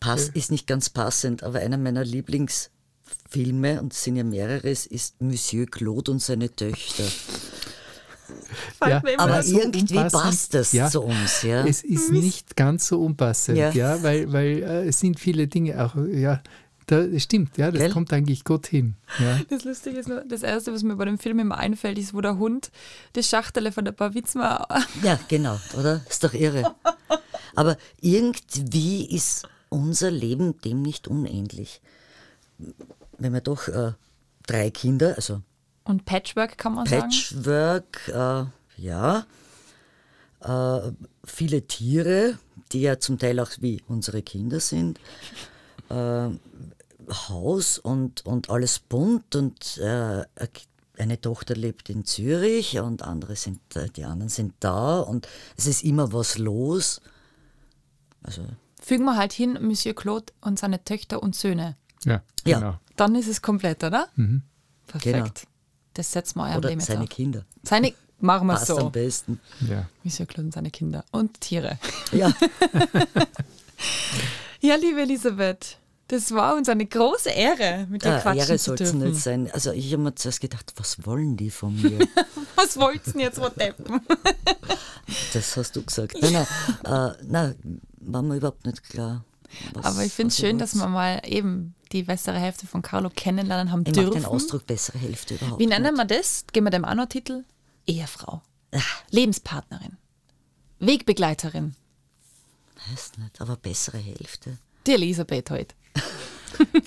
[0.00, 5.20] Pass ist nicht ganz passend, aber einer meiner Lieblingsfilme, und es sind ja mehrere, ist
[5.20, 7.04] Monsieur Claude und seine Töchter.
[8.86, 10.12] Ja, Aber so irgendwie unpassend.
[10.22, 10.90] passt das Ja.
[10.90, 11.64] zu uns, ja.
[11.66, 13.70] Es ist nicht ganz so unpassend, Ja.
[13.70, 16.42] ja, weil, weil äh, es sind viele Dinge auch, ja,
[16.86, 17.92] da, das stimmt, ja, das Gell?
[17.92, 18.94] kommt eigentlich gut hin.
[19.18, 19.40] Ja.
[19.48, 22.20] Das Lustige ist nur, das Erste, was mir bei dem Film immer einfällt, ist, wo
[22.20, 22.70] der Hund
[23.14, 24.66] das Schachtel von der Bawitzma
[25.02, 26.02] Ja, genau, oder?
[26.08, 26.74] Ist doch irre.
[27.54, 31.80] Aber irgendwie ist unser Leben dem nicht unähnlich.
[33.18, 33.92] Wenn wir doch äh,
[34.46, 35.42] drei Kinder, also
[35.84, 37.02] und Patchwork kann man sagen.
[37.02, 38.44] Patchwork, äh,
[38.82, 39.26] ja,
[40.40, 40.92] äh,
[41.24, 42.38] viele Tiere,
[42.72, 44.98] die ja zum Teil auch wie unsere Kinder sind,
[45.88, 46.28] äh,
[47.08, 50.24] Haus und, und alles bunt und äh,
[50.98, 55.66] eine Tochter lebt in Zürich und andere sind, äh, die anderen sind da und es
[55.66, 57.00] ist immer was los.
[58.22, 58.42] Also,
[58.80, 61.76] Fügen wir halt hin, Monsieur Claude und seine Töchter und Söhne.
[62.04, 62.58] Ja, Ja.
[62.58, 62.78] genau.
[62.96, 64.08] Dann ist es komplett, oder?
[64.86, 65.14] Perfekt.
[65.14, 65.26] Genau.
[65.94, 67.06] Das setzen wir eurem oder Leben jetzt seine.
[67.06, 67.44] Kinder.
[67.62, 68.78] Seine, machen wir Passt so.
[68.78, 69.40] am besten.
[69.68, 69.86] Ja.
[70.02, 71.78] Monsieur Claude und seine Kinder und Tiere.
[72.12, 72.32] Ja,
[74.60, 75.78] Ja, liebe Elisabeth,
[76.08, 78.98] das war uns eine große Ehre, mit dir ah, quatschen Ehre zu dürfen.
[79.00, 79.50] nicht sein.
[79.52, 81.98] Also ich habe mir zuerst gedacht, was wollen die von mir?
[82.56, 84.00] Was wollt's denn jetzt, Deppen?
[85.32, 86.16] Das hast du gesagt.
[86.20, 86.46] Nein, nein,
[86.84, 89.24] äh, nein war mir überhaupt nicht klar.
[89.74, 93.10] was- Aber ich finde es schön, dass wir mal eben die bessere Hälfte von Carlo
[93.10, 94.12] kennenlernen haben Ich dürfen.
[94.14, 96.44] den Ausdruck bessere Hälfte überhaupt Wie nennen wir das?
[96.52, 97.44] Geben wir dem auch Titel?
[97.86, 98.42] Ehefrau.
[98.72, 98.80] Ah.
[99.10, 99.96] Lebenspartnerin.
[100.80, 101.74] Wegbegleiterin.
[102.90, 104.58] Weiß nicht, aber bessere Hälfte.
[104.86, 105.74] Die Elisabeth heute.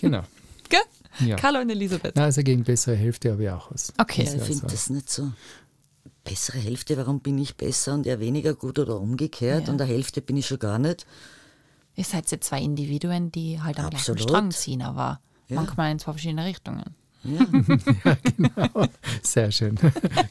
[0.01, 0.23] Genau.
[0.69, 0.79] Gell?
[1.27, 1.35] Ja.
[1.35, 2.13] Carlo und Elisabeth.
[2.15, 3.93] Na, also gegen bessere Hälfte habe ich auch was.
[3.97, 4.23] Okay.
[4.23, 5.31] Ja, ich finde das nicht so.
[6.23, 9.71] Bessere Hälfte, warum bin ich besser und er weniger gut oder umgekehrt Ja.
[9.71, 11.05] und der Hälfte bin ich schon gar nicht.
[11.95, 14.19] Ihr seid ja zwei Individuen, die halt am Absolut.
[14.19, 16.83] gleichen Strang ziehen, aber manchmal in zwei verschiedene Richtungen.
[19.23, 19.75] Sehr schön.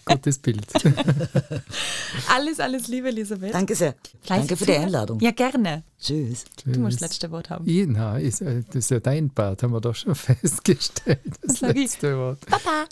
[0.04, 0.66] Gutes Bild.
[2.34, 3.52] Alles, alles Liebe, Elisabeth.
[3.54, 3.94] Danke sehr.
[4.22, 4.76] Fleißig Danke für die.
[4.78, 5.20] Einladung.
[5.20, 5.82] Ja, gerne.
[6.00, 6.44] Tschüss.
[6.64, 7.64] Du musst das letzte Wort haben.
[7.68, 11.20] Ich, na, ist, äh, das ist ja dein Part, haben wir doch schon festgestellt.
[11.42, 11.82] Das sag ich.
[11.82, 12.40] letzte Wort.
[12.46, 12.84] Papa.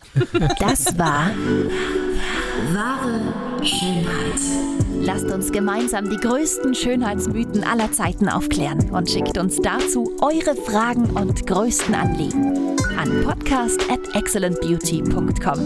[0.58, 1.30] Das war
[2.72, 4.40] wahre Schönheit.
[5.00, 11.10] Lasst uns gemeinsam die größten Schönheitsmythen aller Zeiten aufklären und schickt uns dazu eure Fragen
[11.10, 15.58] und größten Anliegen an podcast at excellentbeauty.com.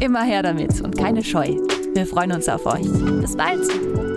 [0.00, 1.56] Immer her damit und keine Scheu.
[1.94, 2.86] Wir freuen uns auf euch.
[3.20, 4.15] Bis bald.